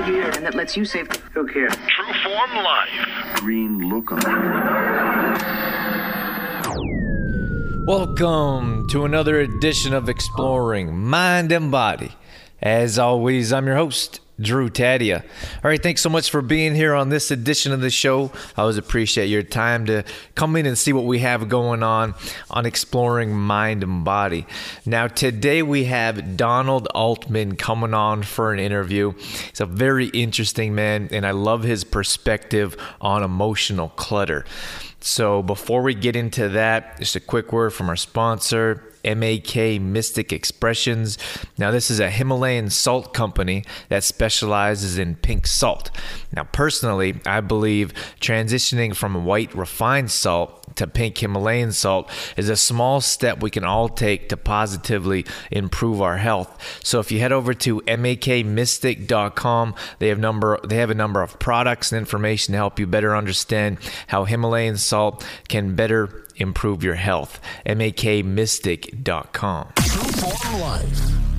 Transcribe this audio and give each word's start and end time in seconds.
all 0.00 0.06
here 0.06 0.30
and 0.30 0.44
that 0.44 0.54
lets 0.54 0.76
you 0.76 0.84
save. 0.84 1.08
Look 1.34 1.50
here. 1.50 1.68
True 1.68 2.14
Form 2.24 2.54
Life. 2.56 3.34
Green 3.36 3.78
look 3.88 4.12
on. 4.12 4.20
Welcome 7.86 8.86
to 8.88 9.04
another 9.04 9.40
edition 9.40 9.92
of 9.94 10.08
Exploring 10.08 10.96
Mind 10.96 11.52
and 11.52 11.70
Body. 11.70 12.16
As 12.62 12.98
always, 12.98 13.52
I'm 13.52 13.66
your 13.66 13.76
host, 13.76 14.20
Drew 14.40 14.70
Tadia. 14.70 15.22
All 15.22 15.70
right, 15.70 15.82
thanks 15.82 16.00
so 16.00 16.08
much 16.08 16.30
for 16.30 16.40
being 16.40 16.74
here 16.74 16.94
on 16.94 17.08
this 17.10 17.30
edition 17.30 17.72
of 17.72 17.80
the 17.80 17.90
show. 17.90 18.32
I 18.56 18.62
always 18.62 18.78
appreciate 18.78 19.26
your 19.26 19.42
time 19.42 19.86
to 19.86 20.04
come 20.34 20.56
in 20.56 20.66
and 20.66 20.78
see 20.78 20.92
what 20.92 21.04
we 21.04 21.18
have 21.18 21.48
going 21.48 21.82
on 21.82 22.14
on 22.50 22.64
exploring 22.64 23.36
mind 23.36 23.82
and 23.82 24.04
body. 24.04 24.46
Now, 24.86 25.08
today 25.08 25.62
we 25.62 25.84
have 25.84 26.36
Donald 26.36 26.88
Altman 26.94 27.56
coming 27.56 27.94
on 27.94 28.22
for 28.22 28.52
an 28.52 28.58
interview. 28.58 29.12
He's 29.12 29.60
a 29.60 29.66
very 29.66 30.06
interesting 30.06 30.74
man, 30.74 31.08
and 31.12 31.26
I 31.26 31.32
love 31.32 31.62
his 31.62 31.84
perspective 31.84 32.76
on 33.00 33.22
emotional 33.22 33.90
clutter. 33.90 34.44
So, 35.02 35.42
before 35.42 35.82
we 35.82 35.94
get 35.94 36.14
into 36.14 36.50
that, 36.50 36.98
just 36.98 37.16
a 37.16 37.20
quick 37.20 37.52
word 37.52 37.72
from 37.72 37.88
our 37.88 37.96
sponsor. 37.96 38.89
MAK 39.04 39.80
Mystic 39.80 40.32
Expressions. 40.32 41.18
Now, 41.58 41.70
this 41.70 41.90
is 41.90 42.00
a 42.00 42.10
Himalayan 42.10 42.70
salt 42.70 43.14
company 43.14 43.64
that 43.88 44.04
specializes 44.04 44.98
in 44.98 45.16
pink 45.16 45.46
salt. 45.46 45.90
Now, 46.32 46.44
personally, 46.44 47.20
I 47.26 47.40
believe 47.40 47.92
transitioning 48.20 48.94
from 48.94 49.24
white 49.24 49.54
refined 49.54 50.10
salt 50.10 50.60
to 50.76 50.86
pink 50.86 51.18
Himalayan 51.18 51.72
salt 51.72 52.10
is 52.36 52.48
a 52.48 52.56
small 52.56 53.00
step 53.00 53.42
we 53.42 53.50
can 53.50 53.64
all 53.64 53.88
take 53.88 54.28
to 54.28 54.36
positively 54.36 55.26
improve 55.50 56.00
our 56.00 56.16
health. 56.16 56.80
So 56.84 57.00
if 57.00 57.10
you 57.12 57.18
head 57.20 57.32
over 57.32 57.54
to 57.54 57.80
makmystic.com, 57.82 59.74
they 59.98 60.08
have 60.08 60.18
number 60.18 60.58
they 60.64 60.76
have 60.76 60.90
a 60.90 60.94
number 60.94 61.22
of 61.22 61.38
products 61.38 61.92
and 61.92 61.98
information 61.98 62.52
to 62.52 62.58
help 62.58 62.78
you 62.78 62.86
better 62.86 63.16
understand 63.16 63.78
how 64.08 64.24
Himalayan 64.24 64.76
salt 64.76 65.26
can 65.48 65.74
better 65.74 66.26
improve 66.40 66.82
your 66.82 66.96
health. 66.96 67.40
makmystic.com. 67.66 69.72
True 69.76 70.12
Form 70.12 70.60
Life. 70.60 71.29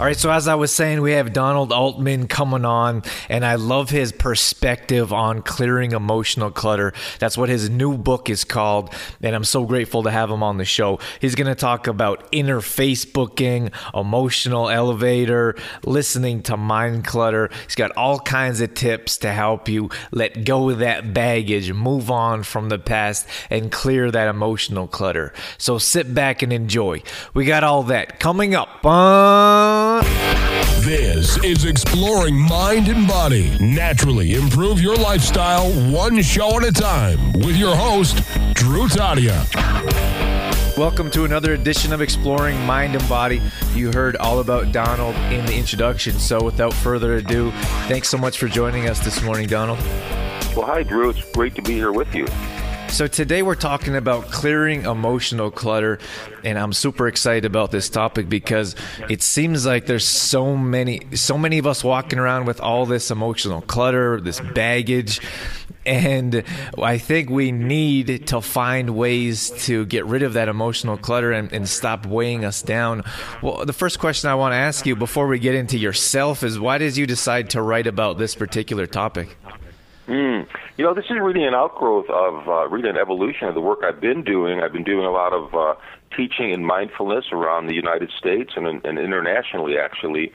All 0.00 0.06
right, 0.06 0.16
so 0.16 0.30
as 0.30 0.48
I 0.48 0.54
was 0.54 0.74
saying, 0.74 1.02
we 1.02 1.12
have 1.12 1.34
Donald 1.34 1.74
Altman 1.74 2.26
coming 2.26 2.64
on, 2.64 3.02
and 3.28 3.44
I 3.44 3.56
love 3.56 3.90
his 3.90 4.12
perspective 4.12 5.12
on 5.12 5.42
clearing 5.42 5.92
emotional 5.92 6.50
clutter. 6.50 6.94
That's 7.18 7.36
what 7.36 7.50
his 7.50 7.68
new 7.68 7.98
book 7.98 8.30
is 8.30 8.42
called, 8.42 8.94
and 9.20 9.36
I'm 9.36 9.44
so 9.44 9.66
grateful 9.66 10.04
to 10.04 10.10
have 10.10 10.30
him 10.30 10.42
on 10.42 10.56
the 10.56 10.64
show. 10.64 11.00
He's 11.20 11.34
going 11.34 11.48
to 11.48 11.54
talk 11.54 11.86
about 11.86 12.26
inner 12.32 12.62
Facebooking, 12.62 13.74
emotional 13.94 14.70
elevator, 14.70 15.54
listening 15.84 16.44
to 16.44 16.56
mind 16.56 17.04
clutter. 17.04 17.50
He's 17.66 17.74
got 17.74 17.90
all 17.94 18.20
kinds 18.20 18.62
of 18.62 18.72
tips 18.72 19.18
to 19.18 19.30
help 19.30 19.68
you 19.68 19.90
let 20.12 20.46
go 20.46 20.70
of 20.70 20.78
that 20.78 21.12
baggage, 21.12 21.74
move 21.74 22.10
on 22.10 22.42
from 22.42 22.70
the 22.70 22.78
past, 22.78 23.26
and 23.50 23.70
clear 23.70 24.10
that 24.10 24.28
emotional 24.28 24.88
clutter. 24.88 25.34
So 25.58 25.76
sit 25.76 26.14
back 26.14 26.40
and 26.40 26.54
enjoy. 26.54 27.02
We 27.34 27.44
got 27.44 27.64
all 27.64 27.82
that 27.82 28.18
coming 28.18 28.54
up. 28.54 28.82
This 29.98 31.36
is 31.42 31.64
Exploring 31.64 32.38
Mind 32.38 32.86
and 32.86 33.08
Body. 33.08 33.50
Naturally 33.58 34.34
improve 34.34 34.80
your 34.80 34.94
lifestyle 34.94 35.68
one 35.90 36.22
show 36.22 36.58
at 36.58 36.64
a 36.64 36.70
time 36.70 37.32
with 37.32 37.56
your 37.56 37.74
host, 37.74 38.18
Drew 38.54 38.86
Tadia. 38.86 39.44
Welcome 40.78 41.10
to 41.10 41.24
another 41.24 41.54
edition 41.54 41.92
of 41.92 42.00
Exploring 42.00 42.56
Mind 42.64 42.94
and 42.94 43.08
Body. 43.08 43.42
You 43.74 43.90
heard 43.90 44.14
all 44.16 44.38
about 44.38 44.70
Donald 44.70 45.16
in 45.32 45.44
the 45.44 45.56
introduction, 45.56 46.20
so 46.20 46.40
without 46.40 46.72
further 46.72 47.16
ado, 47.16 47.50
thanks 47.88 48.08
so 48.08 48.16
much 48.16 48.38
for 48.38 48.46
joining 48.46 48.88
us 48.88 49.00
this 49.00 49.20
morning, 49.22 49.48
Donald. 49.48 49.80
Well, 50.56 50.66
hi, 50.66 50.84
Drew. 50.84 51.10
It's 51.10 51.28
great 51.32 51.56
to 51.56 51.62
be 51.62 51.72
here 51.72 51.90
with 51.90 52.14
you. 52.14 52.26
So 52.90 53.06
today 53.06 53.42
we're 53.42 53.54
talking 53.54 53.96
about 53.96 54.30
clearing 54.30 54.84
emotional 54.84 55.50
clutter, 55.50 56.00
and 56.44 56.58
I'm 56.58 56.72
super 56.74 57.08
excited 57.08 57.46
about 57.46 57.70
this 57.70 57.88
topic 57.88 58.28
because 58.28 58.74
it 59.08 59.22
seems 59.22 59.64
like 59.64 59.86
there's 59.86 60.04
so 60.04 60.54
many, 60.56 61.00
so 61.16 61.38
many 61.38 61.58
of 61.58 61.66
us 61.66 61.82
walking 61.82 62.18
around 62.18 62.44
with 62.44 62.60
all 62.60 62.84
this 62.84 63.10
emotional 63.10 63.62
clutter, 63.62 64.20
this 64.20 64.40
baggage, 64.40 65.20
and 65.86 66.42
I 66.76 66.98
think 66.98 67.30
we 67.30 67.52
need 67.52 68.26
to 68.26 68.42
find 68.42 68.90
ways 68.90 69.50
to 69.66 69.86
get 69.86 70.04
rid 70.04 70.22
of 70.22 70.34
that 70.34 70.48
emotional 70.48 70.98
clutter 70.98 71.32
and, 71.32 71.50
and 71.52 71.66
stop 71.68 72.04
weighing 72.04 72.44
us 72.44 72.60
down. 72.60 73.02
Well, 73.40 73.64
the 73.64 73.72
first 73.72 73.98
question 73.98 74.28
I 74.28 74.34
want 74.34 74.52
to 74.52 74.56
ask 74.56 74.84
you 74.84 74.94
before 74.94 75.26
we 75.26 75.38
get 75.38 75.54
into 75.54 75.78
yourself 75.78 76.42
is 76.42 76.58
why 76.58 76.76
did 76.76 76.96
you 76.96 77.06
decide 77.06 77.50
to 77.50 77.62
write 77.62 77.86
about 77.86 78.18
this 78.18 78.34
particular 78.34 78.86
topic? 78.86 79.38
Mm. 80.10 80.44
You 80.76 80.84
know, 80.84 80.92
this 80.92 81.04
is 81.04 81.16
really 81.22 81.44
an 81.44 81.54
outgrowth 81.54 82.10
of 82.10 82.48
uh, 82.48 82.66
really 82.68 82.88
an 82.88 82.96
evolution 82.96 83.46
of 83.46 83.54
the 83.54 83.60
work 83.60 83.84
I've 83.84 84.00
been 84.00 84.24
doing. 84.24 84.60
I've 84.60 84.72
been 84.72 84.82
doing 84.82 85.06
a 85.06 85.12
lot 85.12 85.32
of 85.32 85.54
uh, 85.54 85.74
teaching 86.16 86.50
in 86.50 86.64
mindfulness 86.64 87.26
around 87.30 87.68
the 87.68 87.76
United 87.76 88.10
States 88.18 88.54
and, 88.56 88.66
and 88.84 88.98
internationally, 88.98 89.78
actually. 89.78 90.32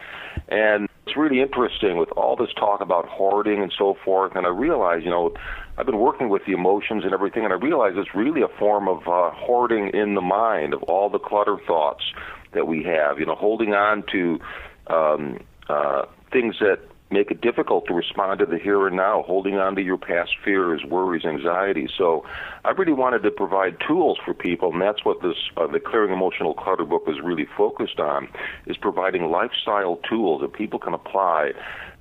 And 0.48 0.88
it's 1.06 1.18
really 1.18 1.42
interesting 1.42 1.98
with 1.98 2.08
all 2.12 2.38
this 2.38 2.54
talk 2.58 2.80
about 2.80 3.06
hoarding 3.06 3.62
and 3.62 3.74
so 3.78 3.98
forth. 4.06 4.38
And 4.38 4.46
I 4.46 4.50
realize, 4.50 5.04
you 5.04 5.10
know, 5.10 5.34
I've 5.78 5.86
been 5.86 6.00
working 6.00 6.30
with 6.30 6.46
the 6.46 6.54
emotions 6.54 7.04
and 7.04 7.14
everything, 7.14 7.44
and 7.44 7.52
I 7.52 7.58
realize 7.58 7.96
it's 7.98 8.16
really 8.16 8.44
a 8.44 8.58
form 8.58 8.88
of 8.88 9.00
uh, 9.10 9.32
hoarding 9.32 9.90
in 9.90 10.16
the 10.16 10.22
mind 10.22 10.74
of 10.74 10.84
all 10.84 11.10
the 11.10 11.20
clutter 11.20 11.58
thoughts 11.68 12.06
that 12.54 12.66
we 12.66 12.82
have. 12.84 13.20
You 13.20 13.26
know, 13.26 13.36
holding 13.36 13.74
on 13.74 14.06
to 14.14 14.40
um, 14.88 15.44
uh, 15.68 16.04
things 16.32 16.56
that 16.62 16.80
make 17.12 17.32
it 17.32 17.42
difficult 17.42 17.86
to 17.88 17.94
respond 17.94 18.40
to 18.40 18.46
the 18.46 18.58
here 18.58 18.88
and 18.88 18.96
now, 18.96 19.24
holding 19.24 19.58
on 19.58 19.76
to 19.76 19.82
your 19.82 19.98
past 19.98 20.32
fears, 20.44 20.84
worries, 20.84 21.24
anxieties. 21.24 21.92
So 21.98 22.26
I 22.64 22.72
really 22.72 22.94
wanted 22.94 23.24
to 23.24 23.32
provide 23.32 23.78
tools 23.88 24.18
for 24.24 24.34
people, 24.34 24.74
and 24.74 24.82
that's 24.82 25.06
what 25.06 25.22
this 25.22 25.38
uh, 25.58 25.68
the 25.68 25.80
Clearing 25.80 26.12
Emotional 26.12 26.54
Clutter 26.54 26.86
book 26.86 27.04
is 27.08 27.22
really 27.22 27.48
focused 27.58 28.00
on, 28.00 28.28
is 28.66 28.78
providing 28.78 29.30
lifestyle 29.30 29.98
tools 30.10 30.42
that 30.42 30.54
people 30.54 30.80
can 30.80 30.94
apply 30.94 31.52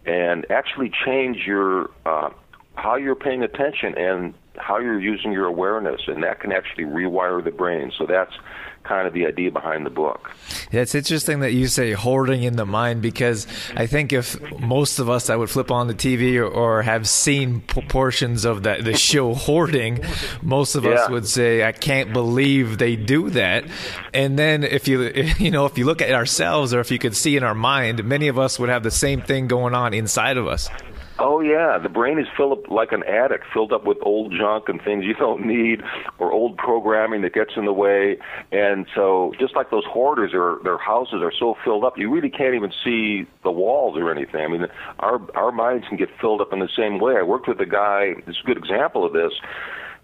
and 0.06 0.46
actually 0.50 0.90
change 1.04 1.46
your 1.46 1.90
uh, 2.06 2.30
how 2.74 2.96
you're 2.96 3.14
paying 3.14 3.42
attention 3.42 3.96
and 3.96 4.34
how 4.56 4.78
you're 4.78 5.00
using 5.00 5.32
your 5.32 5.46
awareness, 5.46 6.02
and 6.06 6.22
that 6.22 6.40
can 6.40 6.52
actually 6.52 6.84
rewire 6.84 7.42
the 7.42 7.50
brain. 7.50 7.92
So 7.98 8.06
that's 8.06 8.32
kind 8.84 9.06
of 9.08 9.14
the 9.14 9.24
idea 9.24 9.50
behind 9.50 9.86
the 9.86 9.90
book. 9.90 10.30
Yeah, 10.70 10.82
it's 10.82 10.94
interesting 10.94 11.40
that 11.40 11.52
you 11.52 11.68
say 11.68 11.92
hoarding 11.92 12.42
in 12.42 12.56
the 12.56 12.66
mind 12.66 13.00
because 13.00 13.46
I 13.74 13.86
think 13.86 14.12
if 14.12 14.38
most 14.60 14.98
of 14.98 15.08
us 15.08 15.28
that 15.28 15.38
would 15.38 15.48
flip 15.48 15.70
on 15.70 15.86
the 15.88 15.94
TV 15.94 16.36
or, 16.36 16.44
or 16.46 16.82
have 16.82 17.08
seen 17.08 17.62
portions 17.62 18.44
of 18.44 18.64
that 18.64 18.84
the 18.84 18.94
show 19.10 19.32
hoarding, 19.32 20.00
most 20.42 20.74
of 20.74 20.84
Yeah. 20.84 20.90
us 20.92 21.08
would 21.08 21.26
say, 21.26 21.64
"I 21.64 21.72
can't 21.72 22.12
believe 22.12 22.76
they 22.76 22.94
do 22.94 23.30
that." 23.30 23.64
And 24.12 24.38
then 24.38 24.62
if 24.64 24.86
you 24.86 25.00
you 25.38 25.50
know 25.50 25.64
if 25.64 25.78
you 25.78 25.86
look 25.86 26.02
at 26.02 26.12
ourselves 26.12 26.74
or 26.74 26.80
if 26.80 26.90
you 26.90 26.98
could 26.98 27.16
see 27.16 27.36
in 27.38 27.42
our 27.42 27.54
mind, 27.54 28.04
many 28.04 28.28
of 28.28 28.38
us 28.38 28.58
would 28.58 28.68
have 28.68 28.82
the 28.82 28.90
same 28.90 29.22
thing 29.22 29.48
going 29.48 29.74
on 29.74 29.94
inside 29.94 30.36
of 30.36 30.46
us. 30.46 30.68
Oh 31.18 31.40
yeah, 31.40 31.78
the 31.78 31.88
brain 31.88 32.18
is 32.18 32.26
filled 32.36 32.58
up 32.58 32.70
like 32.70 32.90
an 32.90 33.04
attic, 33.04 33.42
filled 33.52 33.72
up 33.72 33.84
with 33.84 33.98
old 34.02 34.32
junk 34.32 34.68
and 34.68 34.82
things 34.82 35.04
you 35.04 35.14
don't 35.14 35.46
need, 35.46 35.80
or 36.18 36.32
old 36.32 36.56
programming 36.56 37.22
that 37.22 37.32
gets 37.32 37.52
in 37.56 37.66
the 37.66 37.72
way. 37.72 38.18
And 38.50 38.86
so, 38.94 39.32
just 39.38 39.54
like 39.54 39.70
those 39.70 39.84
hoarders, 39.84 40.32
their 40.32 40.56
their 40.64 40.78
houses 40.78 41.22
are 41.22 41.32
so 41.32 41.56
filled 41.62 41.84
up, 41.84 41.96
you 41.96 42.10
really 42.10 42.30
can't 42.30 42.54
even 42.54 42.72
see 42.84 43.26
the 43.44 43.52
walls 43.52 43.96
or 43.96 44.10
anything. 44.10 44.44
I 44.44 44.48
mean, 44.48 44.66
our 44.98 45.20
our 45.36 45.52
minds 45.52 45.86
can 45.86 45.96
get 45.96 46.08
filled 46.20 46.40
up 46.40 46.52
in 46.52 46.58
the 46.58 46.70
same 46.76 46.98
way. 46.98 47.14
I 47.16 47.22
worked 47.22 47.46
with 47.46 47.60
a 47.60 47.66
guy. 47.66 48.14
Is 48.26 48.36
a 48.42 48.46
good 48.46 48.58
example 48.58 49.04
of 49.04 49.12
this. 49.12 49.32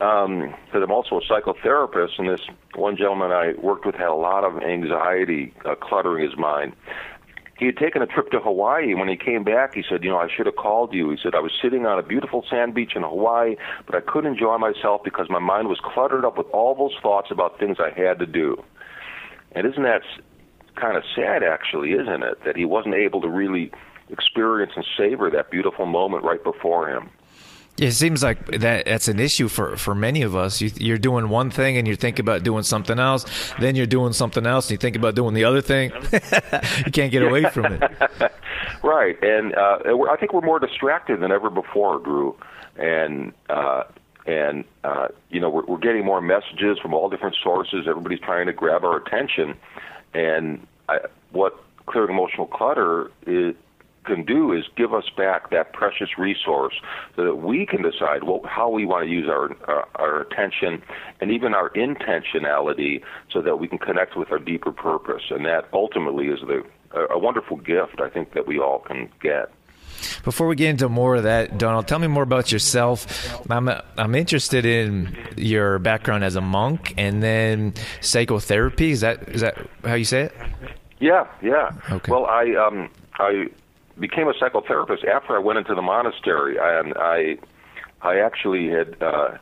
Um, 0.00 0.54
I'm 0.72 0.91
also 0.91 1.19
a 1.19 1.22
psychotherapist, 1.22 2.19
and 2.19 2.28
this 2.28 2.41
one 2.75 2.97
gentleman 2.97 3.32
I 3.32 3.53
worked 3.60 3.84
with 3.84 3.97
had 3.97 4.09
a 4.09 4.15
lot 4.15 4.44
of 4.44 4.62
anxiety 4.62 5.53
uh, 5.66 5.75
cluttering 5.75 6.25
his 6.25 6.38
mind 6.38 6.75
he 7.60 7.66
had 7.66 7.76
taken 7.76 8.00
a 8.00 8.06
trip 8.06 8.31
to 8.31 8.41
Hawaii. 8.41 8.94
When 8.94 9.09
he 9.09 9.16
came 9.16 9.44
back, 9.44 9.75
he 9.75 9.84
said, 9.87 10.02
"You 10.02 10.11
know, 10.11 10.17
I 10.17 10.29
should 10.29 10.46
have 10.46 10.56
called 10.56 10.94
you." 10.94 11.11
He 11.11 11.19
said, 11.19 11.35
"I 11.35 11.40
was 11.40 11.52
sitting 11.61 11.85
on 11.85 11.99
a 11.99 12.02
beautiful 12.02 12.43
sand 12.49 12.73
beach 12.73 12.96
in 12.96 13.02
Hawaii, 13.02 13.56
but 13.85 13.94
I 13.94 14.00
couldn't 14.00 14.32
enjoy 14.32 14.56
myself 14.56 15.05
because 15.05 15.29
my 15.29 15.38
mind 15.38 15.69
was 15.69 15.79
cluttered 15.79 16.25
up 16.25 16.38
with 16.38 16.49
all 16.52 16.75
those 16.75 16.96
thoughts 17.02 17.31
about 17.31 17.58
things 17.58 17.79
I 17.79 17.90
had 17.90 18.19
to 18.19 18.26
do." 18.26 18.64
And 19.52 19.67
isn't 19.67 19.82
that 19.82 20.02
kind 20.76 20.96
of 20.96 21.05
sad, 21.14 21.43
actually, 21.43 21.93
isn't 21.93 22.23
it, 22.23 22.43
that 22.44 22.56
he 22.56 22.64
wasn't 22.64 22.94
able 22.94 23.20
to 23.20 23.29
really 23.29 23.70
experience 24.08 24.73
and 24.75 24.87
savor 24.96 25.29
that 25.29 25.50
beautiful 25.50 25.85
moment 25.85 26.25
right 26.25 26.43
before 26.43 26.88
him? 26.88 27.11
It 27.81 27.93
seems 27.93 28.23
like 28.23 28.44
that 28.47 28.85
that's 28.85 29.09
an 29.09 29.19
issue 29.19 29.49
for, 29.49 29.77
for 29.77 29.94
many 29.94 30.23
of 30.23 30.37
us. 30.37 30.61
You, 30.61 30.71
you're 30.77 30.99
doing 30.99 31.31
one 31.31 31.50
thing 31.50 31.79
and 31.79 31.88
you 31.88 31.97
think 31.97 32.19
about 32.19 32.43
doing 32.43 32.62
something 32.62 32.99
else. 32.99 33.25
Then 33.59 33.75
you're 33.75 33.87
doing 33.87 34.12
something 34.12 34.47
else 34.47 34.67
and 34.67 34.73
you 34.73 34.79
think 34.79 34.97
about 34.97 35.15
doing 35.15 35.35
the 35.35 35.44
other 35.44 35.62
thing. 35.62 35.91
you 36.85 36.93
can't 36.93 37.11
get 37.11 37.23
away 37.23 37.44
from 37.44 37.67
it. 37.75 38.32
Right, 38.82 39.23
and 39.23 39.55
uh, 39.55 39.79
I 40.11 40.17
think 40.17 40.32
we're 40.32 40.41
more 40.41 40.59
distracted 40.59 41.21
than 41.21 41.32
ever 41.32 41.50
before, 41.50 41.99
Drew, 41.99 42.37
and 42.77 43.32
uh, 43.50 43.85
and 44.26 44.65
uh, 44.85 45.09
you 45.29 45.38
know 45.38 45.50
we're, 45.50 45.65
we're 45.67 45.79
getting 45.79 46.05
more 46.05 46.23
messages 46.23 46.79
from 46.79 46.94
all 46.94 47.11
different 47.11 47.37
sources. 47.43 47.87
Everybody's 47.87 48.21
trying 48.21 48.47
to 48.47 48.55
grab 48.55 48.85
our 48.85 48.97
attention, 48.97 49.55
and 50.15 50.67
I, 50.88 51.00
what 51.33 51.62
clearing 51.87 52.11
emotional 52.11 52.47
clutter 52.47 53.11
is, 53.26 53.55
can 54.05 54.25
do 54.25 54.52
is 54.52 54.64
give 54.76 54.94
us 54.94 55.05
back 55.17 55.50
that 55.50 55.73
precious 55.73 56.19
resource 56.19 56.75
so 57.17 57.25
that 57.25 57.37
we 57.37 57.67
can 57.67 57.82
decide 57.82 58.25
what, 58.25 58.44
how 58.47 58.69
we 58.69 58.87
want 58.87 59.05
to 59.05 59.11
use 59.11 59.29
our 59.29 59.50
uh, 59.69 59.85
our 59.97 60.20
attention 60.20 60.82
and 61.20 61.31
even 61.31 61.55
our 61.55 61.70
intentionality 61.70 63.02
so 63.31 63.43
that 63.43 63.58
we 63.58 63.69
can 63.69 63.79
connect 63.79 64.17
with 64.17 64.31
our 64.32 64.38
deeper 64.38 64.73
purpose 64.73 65.25
and 65.31 65.44
that 65.44 65.69
ultimately 65.73 66.26
is 66.26 66.41
the 66.41 66.64
a 67.11 67.19
wonderful 67.19 67.56
gift 67.56 68.00
I 68.00 68.08
think 68.08 68.35
that 68.35 68.47
we 68.47 68.58
all 68.58 68.81
can 68.81 69.08
get. 69.23 69.52
Before 70.25 70.47
we 70.47 70.56
get 70.56 70.70
into 70.70 70.88
more 70.88 71.17
of 71.17 71.25
that, 71.25 71.58
Donald, 71.58 71.87
tell 71.87 71.99
me 71.99 72.06
more 72.06 72.23
about 72.23 72.50
yourself. 72.50 73.38
I'm 73.50 73.69
I'm 73.97 74.14
interested 74.14 74.64
in 74.64 75.17
your 75.37 75.79
background 75.79 76.25
as 76.25 76.37
a 76.37 76.41
monk 76.41 76.94
and 76.97 77.23
then 77.23 77.75
psychotherapy. 78.00 78.93
Is 78.93 79.02
that 79.02 79.29
is 79.29 79.43
that 79.43 79.58
how 79.85 79.94
you 79.94 80.05
say 80.05 80.23
it? 80.23 80.35
Yeah, 81.00 81.26
yeah. 81.43 81.70
Okay. 81.91 82.11
Well, 82.11 82.26
I 82.26 82.55
um 82.55 82.91
I 83.14 83.49
became 84.00 84.29
a 84.29 84.32
psychotherapist 84.35 85.06
after 85.06 85.37
I 85.37 85.38
went 85.38 85.58
into 85.58 85.75
the 85.75 85.82
monastery, 85.82 86.56
and 86.61 86.94
I 86.97 87.38
I 88.02 88.19
actually 88.19 88.69
had. 88.69 89.00
Uh, 89.02 89.38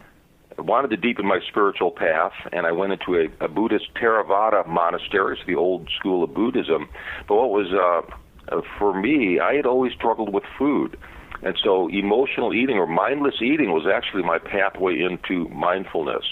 wanted 0.61 0.89
to 0.91 0.97
deepen 0.97 1.25
my 1.25 1.39
spiritual 1.49 1.93
path, 1.93 2.33
and 2.53 2.67
I 2.67 2.73
went 2.73 2.93
into 2.93 3.15
a, 3.15 3.45
a 3.45 3.47
Buddhist 3.47 3.95
Theravada 3.95 4.67
monastery, 4.67 5.39
the 5.47 5.55
old 5.55 5.89
school 5.97 6.25
of 6.25 6.35
Buddhism. 6.35 6.89
But 7.29 7.37
what 7.37 7.51
was 7.51 7.69
uh, 7.73 8.13
uh, 8.51 8.63
for 8.79 8.99
me, 8.99 9.41
I 9.41 9.55
had 9.55 9.67
always 9.67 9.93
struggled 9.93 10.33
with 10.33 10.45
food. 10.59 10.99
And 11.43 11.57
so 11.63 11.89
emotional 11.89 12.53
eating 12.53 12.79
or 12.79 12.87
mindless 12.87 13.37
eating 13.41 13.71
was 13.71 13.87
actually 13.87 14.23
my 14.23 14.39
pathway 14.39 15.01
into 15.01 15.49
mindfulness. 15.51 16.25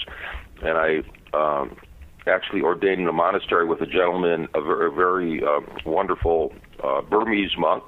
And 0.61 0.77
I 0.77 1.03
um, 1.33 1.77
actually 2.25 2.61
ordained 2.61 3.01
in 3.01 3.07
a 3.07 3.13
monastery 3.13 3.65
with 3.65 3.81
a 3.81 3.85
gentleman, 3.85 4.47
a 4.53 4.61
very, 4.61 4.87
a 4.87 4.91
very 4.91 5.43
uh, 5.43 5.61
wonderful 5.85 6.53
uh, 6.83 7.01
Burmese 7.01 7.57
monk 7.57 7.83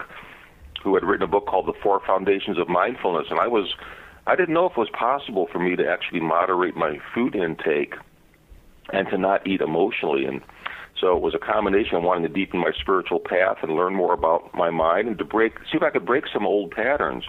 who 0.83 0.93
had 0.95 1.03
written 1.03 1.23
a 1.23 1.27
book 1.27 1.45
called 1.47 1.67
The 1.67 1.73
Four 1.81 2.01
Foundations 2.05 2.57
of 2.57 2.69
Mindfulness. 2.69 3.27
And 3.29 3.39
I 3.39 3.47
was, 3.47 3.73
I 4.27 4.35
didn't 4.35 4.53
know 4.53 4.65
if 4.65 4.71
it 4.73 4.77
was 4.77 4.89
possible 4.91 5.47
for 5.51 5.59
me 5.59 5.75
to 5.75 5.87
actually 5.87 6.21
moderate 6.21 6.75
my 6.75 6.99
food 7.13 7.35
intake 7.35 7.95
and 8.91 9.07
to 9.09 9.17
not 9.17 9.45
eat 9.45 9.61
emotionally. 9.61 10.25
And 10.25 10.41
so 10.99 11.15
it 11.15 11.21
was 11.21 11.35
a 11.35 11.39
combination 11.39 11.95
of 11.95 12.03
wanting 12.03 12.23
to 12.23 12.33
deepen 12.33 12.59
my 12.59 12.71
spiritual 12.79 13.19
path 13.19 13.57
and 13.61 13.75
learn 13.75 13.95
more 13.95 14.13
about 14.13 14.53
my 14.53 14.69
mind 14.69 15.07
and 15.07 15.17
to 15.17 15.25
break, 15.25 15.53
see 15.71 15.77
if 15.77 15.83
I 15.83 15.89
could 15.89 16.05
break 16.05 16.25
some 16.31 16.45
old 16.45 16.71
patterns. 16.71 17.25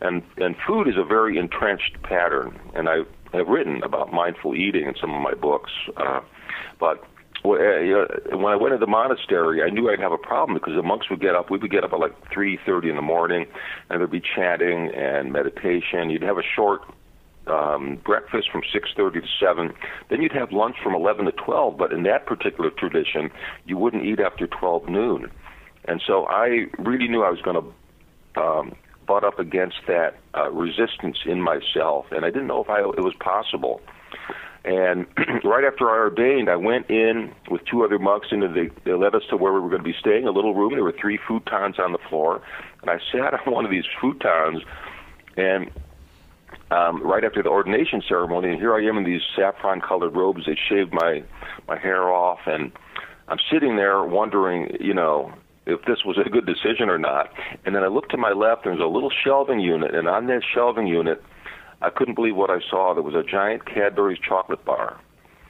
And 0.00 0.22
and 0.36 0.56
food 0.66 0.88
is 0.88 0.96
a 0.96 1.04
very 1.04 1.38
entrenched 1.38 2.02
pattern, 2.02 2.58
and 2.74 2.88
I 2.88 3.02
have 3.32 3.46
written 3.46 3.82
about 3.84 4.12
mindful 4.12 4.56
eating 4.56 4.86
in 4.86 4.94
some 5.00 5.14
of 5.14 5.22
my 5.22 5.34
books. 5.34 5.70
Uh, 5.96 6.20
but 6.80 7.04
when 7.42 8.52
I 8.52 8.56
went 8.56 8.74
to 8.74 8.78
the 8.78 8.86
monastery, 8.86 9.62
I 9.62 9.70
knew 9.70 9.90
I'd 9.90 9.98
have 9.98 10.12
a 10.12 10.18
problem 10.18 10.56
because 10.56 10.74
the 10.74 10.82
monks 10.82 11.10
would 11.10 11.20
get 11.20 11.34
up. 11.34 11.50
We 11.50 11.58
would 11.58 11.70
get 11.70 11.84
up 11.84 11.92
at 11.92 11.98
like 11.98 12.14
three 12.32 12.58
thirty 12.64 12.88
in 12.88 12.96
the 12.96 13.02
morning, 13.02 13.46
and 13.90 14.00
there'd 14.00 14.10
be 14.10 14.22
chanting 14.22 14.90
and 14.94 15.32
meditation. 15.32 16.10
You'd 16.10 16.22
have 16.22 16.38
a 16.38 16.42
short 16.54 16.82
um, 17.46 17.98
breakfast 18.04 18.50
from 18.50 18.62
6:30 18.62 19.22
to 19.22 19.28
7. 19.40 19.72
Then 20.08 20.22
you'd 20.22 20.32
have 20.32 20.52
lunch 20.52 20.76
from 20.82 20.94
11 20.94 21.24
to 21.26 21.32
12. 21.32 21.76
But 21.76 21.92
in 21.92 22.04
that 22.04 22.26
particular 22.26 22.70
tradition, 22.70 23.30
you 23.66 23.76
wouldn't 23.76 24.04
eat 24.04 24.20
after 24.20 24.46
12 24.46 24.88
noon. 24.88 25.30
And 25.84 26.00
so 26.06 26.26
I 26.26 26.66
really 26.78 27.08
knew 27.08 27.24
I 27.24 27.30
was 27.30 27.40
going 27.42 27.60
to 27.60 28.40
um, 28.40 28.76
butt 29.06 29.24
up 29.24 29.38
against 29.38 29.78
that 29.88 30.14
uh, 30.36 30.50
resistance 30.50 31.18
in 31.26 31.42
myself, 31.42 32.06
and 32.12 32.24
I 32.24 32.30
didn't 32.30 32.46
know 32.46 32.62
if 32.62 32.70
I, 32.70 32.80
it 32.80 33.02
was 33.02 33.14
possible. 33.18 33.80
And 34.64 35.06
right 35.44 35.64
after 35.64 35.90
I 35.90 35.98
ordained, 35.98 36.48
I 36.48 36.56
went 36.56 36.88
in 36.88 37.34
with 37.50 37.64
two 37.64 37.84
other 37.84 37.98
monks 37.98 38.28
into 38.30 38.48
the. 38.48 38.70
They 38.84 38.92
led 38.92 39.14
us 39.14 39.22
to 39.30 39.36
where 39.36 39.52
we 39.52 39.60
were 39.60 39.68
going 39.68 39.82
to 39.82 39.88
be 39.88 39.96
staying, 39.98 40.26
a 40.26 40.30
little 40.30 40.54
room. 40.54 40.72
There 40.74 40.84
were 40.84 40.94
three 40.98 41.18
futons 41.18 41.78
on 41.78 41.92
the 41.92 41.98
floor, 42.08 42.42
and 42.80 42.90
I 42.90 42.98
sat 43.10 43.34
on 43.46 43.52
one 43.52 43.64
of 43.64 43.70
these 43.70 43.84
futons, 44.00 44.62
and 45.36 45.70
um, 46.70 47.02
right 47.02 47.24
after 47.24 47.42
the 47.42 47.48
ordination 47.48 48.02
ceremony, 48.08 48.50
and 48.50 48.58
here 48.58 48.74
I 48.74 48.84
am 48.86 48.98
in 48.98 49.04
these 49.04 49.22
saffron-colored 49.34 50.14
robes. 50.14 50.46
They 50.46 50.56
shaved 50.68 50.92
my 50.92 51.24
my 51.66 51.78
hair 51.78 52.08
off, 52.08 52.40
and 52.46 52.70
I'm 53.28 53.38
sitting 53.50 53.76
there 53.76 54.02
wondering, 54.04 54.76
you 54.80 54.94
know, 54.94 55.32
if 55.66 55.84
this 55.86 56.04
was 56.04 56.18
a 56.18 56.28
good 56.28 56.46
decision 56.46 56.88
or 56.88 56.98
not. 56.98 57.32
And 57.64 57.74
then 57.74 57.82
I 57.82 57.88
looked 57.88 58.10
to 58.12 58.16
my 58.16 58.32
left, 58.32 58.64
and 58.64 58.72
there's 58.72 58.84
a 58.84 58.92
little 58.92 59.10
shelving 59.24 59.60
unit, 59.60 59.94
and 59.94 60.08
on 60.08 60.26
that 60.26 60.42
shelving 60.54 60.86
unit, 60.86 61.22
I 61.82 61.90
couldn't 61.90 62.14
believe 62.14 62.36
what 62.36 62.50
I 62.50 62.60
saw. 62.70 62.94
There 62.94 63.02
was 63.02 63.14
a 63.14 63.22
giant 63.22 63.66
Cadbury's 63.66 64.18
chocolate 64.18 64.64
bar. 64.64 64.98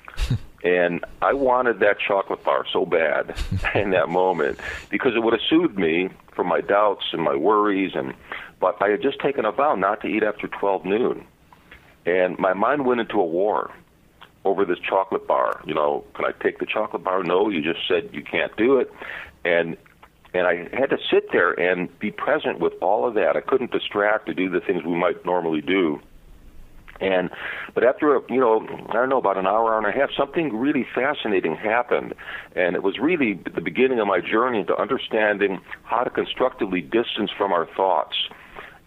and 0.65 1.05
I 1.21 1.33
wanted 1.33 1.81
that 1.81 1.99
chocolate 1.99 2.43
bar 2.45 2.65
so 2.73 2.87
bad 2.87 3.35
in 3.75 3.91
that 3.91 4.09
moment 4.09 4.59
because 4.91 5.15
it 5.15 5.23
would 5.23 5.33
have 5.33 5.43
soothed 5.49 5.79
me 5.79 6.11
from 6.35 6.47
my 6.49 6.61
doubts 6.61 7.05
and 7.13 7.23
my 7.23 7.35
worries 7.37 7.93
and 7.95 8.15
but 8.61 8.81
I 8.81 8.91
had 8.91 9.03
just 9.03 9.19
taken 9.19 9.45
a 9.45 9.51
vow 9.51 9.75
not 9.75 10.03
to 10.03 10.07
eat 10.07 10.23
after 10.23 10.47
12 10.47 10.85
noon. 10.85 11.27
And 12.07 12.39
my 12.39 12.55
mind 12.55 12.87
went 12.87 13.01
into 13.01 13.21
a 13.21 13.25
war 13.25 13.73
over 14.45 14.65
this 14.65 14.79
chocolate 14.79 15.27
bar. 15.27 15.61
You 15.67 15.75
know, 15.75 16.05
can 16.15 16.25
I 16.25 16.31
take 16.41 16.61
the 16.61 16.67
chocolate 16.67 17.03
bar? 17.03 17.25
No, 17.25 17.49
you 17.49 17.61
just 17.61 17.81
said 17.89 18.11
you 18.13 18.23
can't 18.23 18.57
do 18.57 18.79
it. 18.79 18.93
And 19.45 19.77
and 20.35 20.47
I 20.47 20.69
had 20.73 20.91
to 20.91 20.99
sit 21.11 21.31
there 21.33 21.53
and 21.53 21.97
be 21.99 22.11
present 22.11 22.59
with 22.59 22.73
all 22.81 23.07
of 23.07 23.15
that. 23.15 23.37
I 23.37 23.41
couldn't 23.41 23.71
distract 23.71 24.27
to 24.27 24.35
do 24.35 24.49
the 24.49 24.61
things 24.61 24.83
we 24.85 24.97
might 24.97 25.25
normally 25.27 25.61
do. 25.61 26.01
And 27.03 27.31
but 27.75 27.85
after 27.85 28.17
a, 28.17 28.21
you 28.33 28.41
know 28.41 28.65
I 28.89 28.93
don't 28.93 29.09
know 29.09 29.19
about 29.19 29.37
an 29.37 29.47
hour, 29.47 29.75
hour 29.75 29.79
and 29.79 29.87
a 29.87 29.93
half, 29.93 30.11
something 30.17 30.57
really 30.57 30.87
fascinating 30.95 31.57
happened, 31.57 32.15
and 32.55 32.77
it 32.77 32.83
was 32.83 32.99
really 32.99 33.41
the 33.55 33.61
beginning 33.61 33.99
of 33.99 34.07
my 34.07 34.21
journey 34.21 34.61
into 34.61 34.77
understanding 34.81 35.61
how 35.83 36.05
to 36.05 36.11
constructively 36.11 36.81
distance 36.81 37.31
from 37.37 37.53
our 37.53 37.67
thoughts 37.77 38.17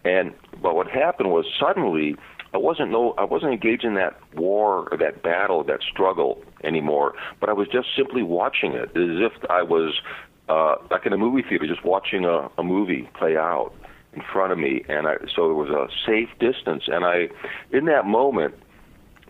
and 0.06 0.32
but 0.62 0.74
what 0.76 0.88
happened 0.88 1.30
was 1.30 1.46
suddenly 1.58 2.14
I 2.54 2.58
wasn't 2.58 2.90
no 2.90 3.14
I 3.18 3.24
wasn't 3.24 3.52
engaged 3.52 3.84
in 3.84 3.94
that 3.94 4.18
war 4.34 4.88
or 4.90 4.96
that 4.98 5.22
battle, 5.22 5.64
that 5.64 5.80
struggle 5.82 6.42
anymore. 6.62 7.14
But 7.40 7.50
I 7.50 7.52
was 7.52 7.66
just 7.68 7.88
simply 7.96 8.22
watching 8.22 8.72
it 8.72 8.90
as 8.90 9.18
if 9.20 9.32
I 9.50 9.62
was 9.62 10.00
uh, 10.48 10.76
like 10.90 11.06
in 11.06 11.12
a 11.12 11.18
movie 11.18 11.42
theater, 11.46 11.66
just 11.66 11.84
watching 11.84 12.24
a, 12.24 12.48
a 12.56 12.62
movie 12.62 13.08
play 13.18 13.36
out 13.36 13.72
in 14.16 14.22
front 14.32 14.52
of 14.52 14.58
me. 14.58 14.82
And 14.88 15.06
I, 15.06 15.14
so 15.34 15.46
there 15.46 15.54
was 15.54 15.70
a 15.70 15.88
safe 16.06 16.28
distance. 16.40 16.84
And 16.88 17.04
I, 17.04 17.28
in 17.70 17.84
that 17.86 18.06
moment, 18.06 18.54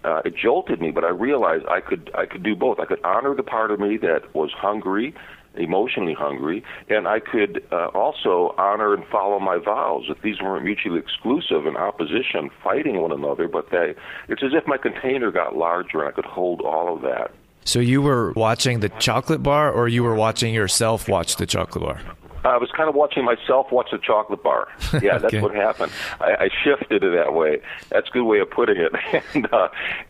uh, 0.05 0.23
it 0.25 0.35
jolted 0.37 0.81
me, 0.81 0.93
but 0.93 1.05
I 1.05 1.11
realized 1.11 1.67
I 1.67 1.81
could 1.81 2.11
I 2.15 2.27
could 2.27 2.45
do 2.45 2.55
both. 2.55 2.79
I 2.79 2.85
could 2.85 3.03
honor 3.05 3.35
the 3.35 3.43
part 3.43 3.73
of 3.73 3.81
me 3.81 3.97
that 3.99 4.35
was 4.35 4.53
hungry 4.57 5.15
emotionally 5.59 6.15
hungry, 6.15 6.63
and 6.89 7.09
I 7.09 7.21
could 7.21 7.65
uh, 7.73 7.87
also 7.95 8.55
honor 8.59 8.95
and 8.95 9.05
follow 9.07 9.39
my 9.39 9.59
vows. 9.59 10.05
That 10.09 10.23
these 10.23 10.41
weren't 10.41 10.65
mutually 10.65 10.99
exclusive 10.99 11.67
in 11.67 11.77
opposition, 11.77 12.51
fighting 12.63 13.01
one 13.01 13.13
another, 13.13 13.49
but 13.49 13.71
they, 13.71 13.95
it's 14.29 14.43
as 14.43 14.53
if 14.53 14.67
my 14.67 14.77
container 14.77 15.31
got 15.31 15.57
larger 15.57 16.01
and 16.01 16.09
I 16.09 16.13
could 16.13 16.25
hold 16.25 16.61
all 16.61 16.95
of 16.95 17.03
that. 17.03 17.33
So 17.65 17.81
you 17.81 18.01
were 18.01 18.33
watching 18.33 18.81
the 18.81 18.89
chocolate 18.89 19.43
bar, 19.43 19.73
or 19.73 19.89
you 19.89 20.05
were 20.05 20.15
watching 20.15 20.55
yourself 20.55 21.09
watch 21.09 21.37
the 21.37 21.47
chocolate 21.47 21.85
bar? 21.85 22.01
I 22.47 22.59
was 22.59 22.71
kind 22.71 22.89
of 22.89 22.95
watching 22.95 23.25
myself 23.25 23.73
watch 23.73 23.91
the 23.91 23.99
chocolate 23.99 24.43
bar. 24.43 24.69
Yeah, 25.03 25.19
that's 25.19 25.35
okay. 25.35 25.43
what 25.43 25.55
happened. 25.55 25.93
I, 26.21 26.47
I 26.47 26.49
shifted 26.65 27.05
it 27.05 27.11
that 27.15 27.35
way. 27.35 27.61
That's 27.91 28.09
a 28.09 28.11
good 28.11 28.25
way 28.25 28.39
of 28.39 28.51
putting 28.51 28.77
it. 28.79 28.93
and 29.35 29.53
uh, 29.53 29.69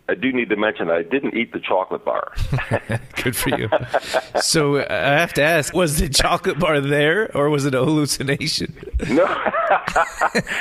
I 0.08 0.14
do 0.14 0.32
need 0.32 0.48
to 0.50 0.56
mention 0.56 0.90
I 0.90 1.02
didn't 1.02 1.34
eat 1.34 1.52
the 1.52 1.58
chocolate 1.58 2.04
bar. 2.04 2.32
good 3.22 3.34
for 3.34 3.50
you. 3.50 3.68
so 4.40 4.76
uh, 4.76 4.86
I 4.88 5.18
have 5.18 5.32
to 5.34 5.42
ask: 5.42 5.74
Was 5.74 5.98
the 5.98 6.08
chocolate 6.08 6.58
bar 6.58 6.80
there, 6.80 7.34
or 7.36 7.50
was 7.50 7.66
it 7.66 7.74
a 7.74 7.84
hallucination? 7.84 8.74
No, 9.08 9.24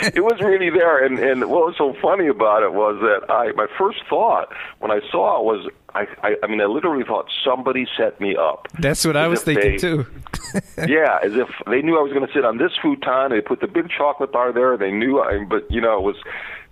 it 0.01 0.23
was 0.23 0.41
really 0.41 0.71
there. 0.71 1.05
And 1.05 1.19
and 1.19 1.49
what 1.49 1.67
was 1.67 1.75
so 1.77 1.95
funny 2.01 2.27
about 2.27 2.63
it 2.63 2.73
was 2.73 2.99
that 3.01 3.31
I 3.31 3.51
my 3.51 3.67
first 3.77 3.99
thought 4.09 4.51
when 4.79 4.91
I 4.91 5.01
saw 5.11 5.39
it 5.39 5.45
was 5.45 5.71
I, 5.95 6.07
I, 6.21 6.35
I 6.43 6.47
mean, 6.47 6.59
I 6.59 6.65
literally 6.65 7.05
thought 7.05 7.27
somebody 7.43 7.87
set 7.97 8.19
me 8.19 8.35
up. 8.35 8.67
That's 8.79 9.05
what 9.05 9.15
I 9.15 9.27
was 9.27 9.43
thinking 9.43 9.71
they, 9.71 9.77
too. 9.77 10.05
yeah, 10.87 11.19
as 11.23 11.33
if 11.33 11.47
they 11.67 11.81
knew 11.81 11.97
I 11.97 12.01
was 12.01 12.11
going 12.13 12.27
to 12.27 12.33
sit 12.33 12.43
on 12.45 12.57
this 12.57 12.71
futon. 12.81 13.31
They 13.31 13.41
put 13.41 13.61
the 13.61 13.67
big 13.67 13.89
chocolate 13.89 14.31
bar 14.31 14.51
there. 14.51 14.77
They 14.77 14.91
knew, 14.91 15.21
I, 15.21 15.43
but 15.43 15.69
you 15.71 15.79
know, 15.79 15.97
it 15.97 16.03
was, 16.03 16.15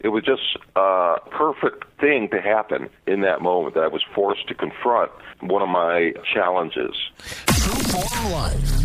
it 0.01 0.09
was 0.09 0.23
just 0.23 0.57
a 0.75 1.15
perfect 1.31 1.85
thing 1.99 2.29
to 2.29 2.41
happen 2.41 2.89
in 3.07 3.21
that 3.21 3.41
moment 3.41 3.75
that 3.75 3.83
I 3.83 3.87
was 3.87 4.03
forced 4.13 4.47
to 4.49 4.53
confront 4.53 5.11
one 5.39 5.61
of 5.61 5.69
my 5.69 6.13
challenges. 6.33 6.95
True 7.47 8.01
form 8.01 8.31
life. 8.31 8.82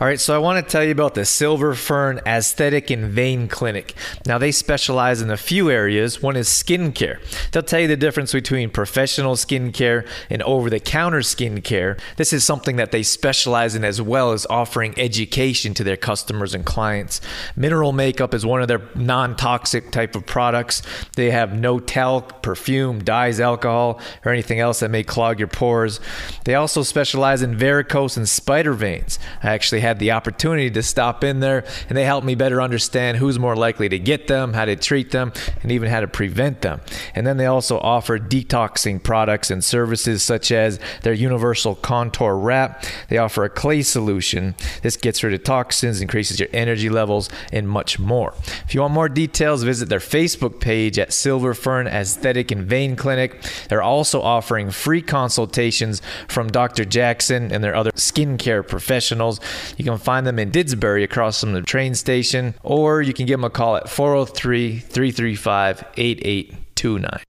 All 0.00 0.06
right, 0.06 0.18
so 0.18 0.34
I 0.34 0.38
want 0.38 0.64
to 0.64 0.72
tell 0.72 0.82
you 0.82 0.92
about 0.92 1.12
the 1.12 1.26
Silver 1.26 1.74
Fern 1.74 2.22
Aesthetic 2.26 2.88
and 2.88 3.10
Vein 3.10 3.48
Clinic. 3.48 3.94
Now, 4.24 4.38
they 4.38 4.50
specialize 4.50 5.20
in 5.20 5.30
a 5.30 5.36
few 5.36 5.70
areas. 5.70 6.22
One 6.22 6.36
is 6.36 6.48
skincare. 6.48 7.18
They'll 7.50 7.62
tell 7.62 7.80
you 7.80 7.86
the 7.86 7.98
difference 7.98 8.32
between 8.32 8.70
professional 8.70 9.34
skincare 9.34 10.08
and 10.30 10.42
over 10.44 10.70
the 10.70 10.80
counter 10.80 11.18
skincare. 11.18 12.00
This 12.16 12.32
is 12.32 12.44
something 12.44 12.76
that 12.76 12.92
they 12.92 13.02
specialize 13.02 13.74
in 13.74 13.84
as 13.84 14.00
well 14.00 14.32
as 14.32 14.46
offering 14.48 14.98
education 14.98 15.74
to 15.74 15.84
their 15.84 15.98
customers 15.98 16.54
and 16.54 16.64
clients. 16.64 17.20
Mineral 17.54 17.92
makeup 17.92 18.32
is 18.32 18.46
one 18.46 18.62
of 18.62 18.68
their 18.68 18.88
non 18.94 19.36
toxic 19.36 19.90
type 19.90 20.16
of 20.16 20.24
products. 20.24 20.80
They 21.16 21.30
have 21.30 21.52
no 21.52 21.78
talc, 21.78 22.40
perfume, 22.40 23.04
dyes, 23.04 23.38
alcohol, 23.38 24.00
or 24.24 24.32
anything 24.32 24.60
else 24.60 24.80
that 24.80 24.90
may 24.90 25.02
clog 25.02 25.38
your 25.38 25.48
pores. 25.48 26.00
They 26.46 26.54
also 26.54 26.84
specialize 26.84 27.42
in 27.42 27.54
varicose 27.54 28.16
and 28.16 28.26
spider 28.26 28.72
veins. 28.72 29.18
I 29.42 29.50
actually 29.50 29.82
had 29.90 29.98
the 29.98 30.12
opportunity 30.12 30.70
to 30.70 30.82
stop 30.84 31.24
in 31.24 31.40
there 31.40 31.64
and 31.88 31.98
they 31.98 32.04
helped 32.04 32.24
me 32.24 32.36
better 32.36 32.62
understand 32.62 33.18
who's 33.18 33.40
more 33.40 33.56
likely 33.56 33.88
to 33.88 33.98
get 33.98 34.28
them, 34.28 34.52
how 34.52 34.64
to 34.64 34.76
treat 34.76 35.10
them, 35.10 35.32
and 35.62 35.72
even 35.72 35.90
how 35.90 35.98
to 35.98 36.06
prevent 36.06 36.60
them. 36.60 36.80
And 37.16 37.26
then 37.26 37.38
they 37.38 37.46
also 37.46 37.80
offer 37.80 38.16
detoxing 38.16 39.02
products 39.02 39.50
and 39.50 39.64
services 39.64 40.22
such 40.22 40.52
as 40.52 40.78
their 41.02 41.12
universal 41.12 41.74
contour 41.74 42.36
wrap. 42.36 42.84
They 43.08 43.18
offer 43.18 43.42
a 43.42 43.50
clay 43.50 43.82
solution. 43.82 44.54
This 44.82 44.96
gets 44.96 45.24
rid 45.24 45.34
of 45.34 45.42
toxins, 45.42 46.00
increases 46.00 46.38
your 46.38 46.48
energy 46.52 46.88
levels, 46.88 47.28
and 47.52 47.68
much 47.68 47.98
more. 47.98 48.32
If 48.66 48.74
you 48.74 48.82
want 48.82 48.94
more 48.94 49.08
details, 49.08 49.64
visit 49.64 49.88
their 49.88 49.98
Facebook 49.98 50.60
page 50.60 51.00
at 51.00 51.12
Silver 51.12 51.52
Fern 51.52 51.88
Aesthetic 51.88 52.52
and 52.52 52.64
Vein 52.64 52.94
Clinic. 52.94 53.42
They're 53.68 53.82
also 53.82 54.22
offering 54.22 54.70
free 54.70 55.02
consultations 55.02 56.00
from 56.28 56.46
Dr. 56.46 56.84
Jackson 56.84 57.50
and 57.50 57.64
their 57.64 57.74
other 57.74 57.90
skincare 57.92 58.64
professionals. 58.64 59.40
You 59.80 59.84
can 59.84 59.96
find 59.96 60.26
them 60.26 60.38
in 60.38 60.50
Didsbury 60.50 61.02
across 61.04 61.40
from 61.40 61.54
the 61.54 61.62
train 61.62 61.94
station, 61.94 62.52
or 62.62 63.00
you 63.00 63.14
can 63.14 63.24
give 63.24 63.38
them 63.40 63.44
a 63.46 63.48
call 63.50 63.76
at 63.76 63.88
403 63.88 64.78
335 64.78 65.84
8829. 65.96 67.20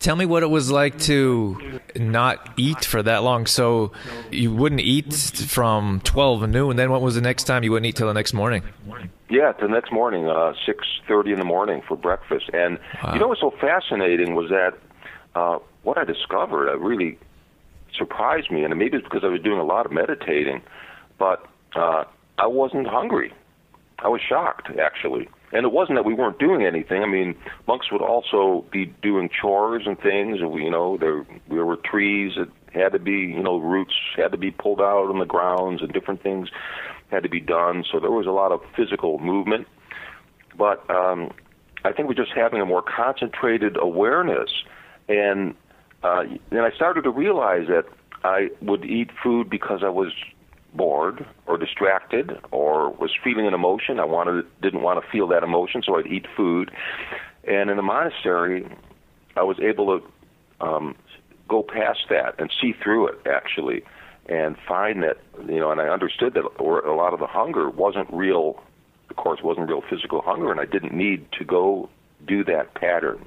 Tell 0.00 0.16
me 0.16 0.26
what 0.26 0.42
it 0.42 0.50
was 0.50 0.72
like 0.72 0.98
to 1.02 1.80
not 1.94 2.54
eat 2.56 2.84
for 2.84 3.04
that 3.04 3.22
long. 3.22 3.46
So 3.46 3.92
you 4.32 4.52
wouldn't 4.52 4.80
eat 4.80 5.14
from 5.14 6.00
12 6.02 6.48
noon, 6.48 6.70
and 6.70 6.78
then 6.80 6.90
what 6.90 7.00
was 7.00 7.14
the 7.14 7.20
next 7.20 7.44
time 7.44 7.62
you 7.62 7.70
wouldn't 7.70 7.86
eat 7.86 7.94
till 7.94 8.08
the 8.08 8.14
next 8.14 8.32
morning? 8.32 8.64
Yeah, 9.30 9.52
the 9.60 9.68
next 9.68 9.92
morning, 9.92 10.28
uh, 10.28 10.54
6.30 10.66 11.34
in 11.34 11.38
the 11.38 11.44
morning 11.44 11.82
for 11.86 11.96
breakfast. 11.96 12.50
And 12.52 12.80
Wow. 13.04 13.12
you 13.14 13.20
know 13.20 13.28
what's 13.28 13.40
so 13.42 13.52
fascinating 13.60 14.34
was 14.34 14.50
that 14.50 14.74
uh, 15.36 15.60
what 15.84 15.98
I 15.98 16.02
discovered 16.02 16.68
I 16.68 16.72
really 16.72 17.16
surprised 17.96 18.50
me, 18.50 18.64
and 18.64 18.76
maybe 18.78 18.96
it's 18.96 19.04
because 19.04 19.24
I 19.24 19.28
was 19.28 19.40
doing 19.40 19.58
a 19.58 19.64
lot 19.64 19.86
of 19.86 19.92
meditating, 19.92 20.62
but 21.18 21.46
uh, 21.74 22.04
I 22.38 22.46
wasn't 22.46 22.86
hungry. 22.86 23.32
I 23.98 24.08
was 24.08 24.20
shocked, 24.20 24.70
actually. 24.78 25.28
And 25.52 25.64
it 25.64 25.72
wasn't 25.72 25.96
that 25.96 26.04
we 26.04 26.14
weren't 26.14 26.38
doing 26.38 26.64
anything. 26.64 27.02
I 27.02 27.06
mean, 27.06 27.34
monks 27.66 27.90
would 27.90 28.02
also 28.02 28.64
be 28.70 28.86
doing 29.02 29.30
chores 29.30 29.84
and 29.86 29.98
things. 29.98 30.40
And 30.40 30.50
we, 30.50 30.64
you 30.64 30.70
know, 30.70 30.98
there 30.98 31.24
there 31.48 31.64
were 31.64 31.76
trees 31.76 32.34
that 32.36 32.48
had 32.72 32.92
to 32.92 32.98
be, 32.98 33.12
you 33.12 33.42
know, 33.42 33.56
roots 33.56 33.94
had 34.16 34.30
to 34.32 34.36
be 34.36 34.50
pulled 34.50 34.80
out 34.80 35.08
on 35.08 35.18
the 35.18 35.24
grounds, 35.24 35.80
and 35.80 35.92
different 35.92 36.22
things 36.22 36.50
had 37.10 37.22
to 37.22 37.28
be 37.28 37.40
done. 37.40 37.84
So 37.90 37.98
there 37.98 38.10
was 38.10 38.26
a 38.26 38.30
lot 38.30 38.52
of 38.52 38.60
physical 38.76 39.18
movement. 39.18 39.66
But 40.56 40.88
um, 40.90 41.30
I 41.84 41.92
think 41.92 42.08
we're 42.08 42.14
just 42.14 42.32
having 42.32 42.60
a 42.60 42.66
more 42.66 42.82
concentrated 42.82 43.78
awareness, 43.80 44.50
and 45.08 45.54
uh, 46.02 46.24
then 46.50 46.60
I 46.60 46.70
started 46.70 47.02
to 47.02 47.10
realize 47.10 47.66
that 47.68 47.84
I 48.24 48.50
would 48.62 48.84
eat 48.84 49.10
food 49.22 49.48
because 49.50 49.80
I 49.82 49.88
was 49.88 50.12
bored 50.74 51.26
or 51.46 51.56
distracted 51.56 52.38
or 52.50 52.90
was 52.90 53.10
feeling 53.22 53.46
an 53.46 53.54
emotion. 53.54 53.98
I 53.98 54.04
wanted 54.04 54.46
didn't 54.60 54.82
want 54.82 55.02
to 55.02 55.10
feel 55.10 55.26
that 55.28 55.42
emotion, 55.42 55.82
so 55.84 55.96
I'd 55.96 56.06
eat 56.06 56.26
food. 56.36 56.70
And 57.44 57.70
in 57.70 57.76
the 57.76 57.82
monastery, 57.82 58.66
I 59.36 59.42
was 59.42 59.58
able 59.60 59.98
to 59.98 60.66
um, 60.66 60.96
go 61.48 61.62
past 61.62 62.00
that 62.10 62.34
and 62.38 62.52
see 62.60 62.74
through 62.82 63.08
it 63.08 63.26
actually, 63.26 63.82
and 64.26 64.56
find 64.66 65.02
that 65.02 65.18
you 65.46 65.58
know, 65.58 65.70
and 65.70 65.80
I 65.80 65.88
understood 65.88 66.34
that 66.34 66.44
or 66.58 66.80
a 66.80 66.96
lot 66.96 67.14
of 67.14 67.20
the 67.20 67.26
hunger 67.26 67.70
wasn't 67.70 68.12
real. 68.12 68.62
Of 69.10 69.16
course, 69.16 69.40
wasn't 69.42 69.68
real 69.68 69.82
physical 69.88 70.20
hunger, 70.20 70.50
and 70.50 70.60
I 70.60 70.66
didn't 70.66 70.92
need 70.92 71.32
to 71.38 71.44
go 71.44 71.88
do 72.26 72.44
that 72.44 72.74
pattern. 72.74 73.26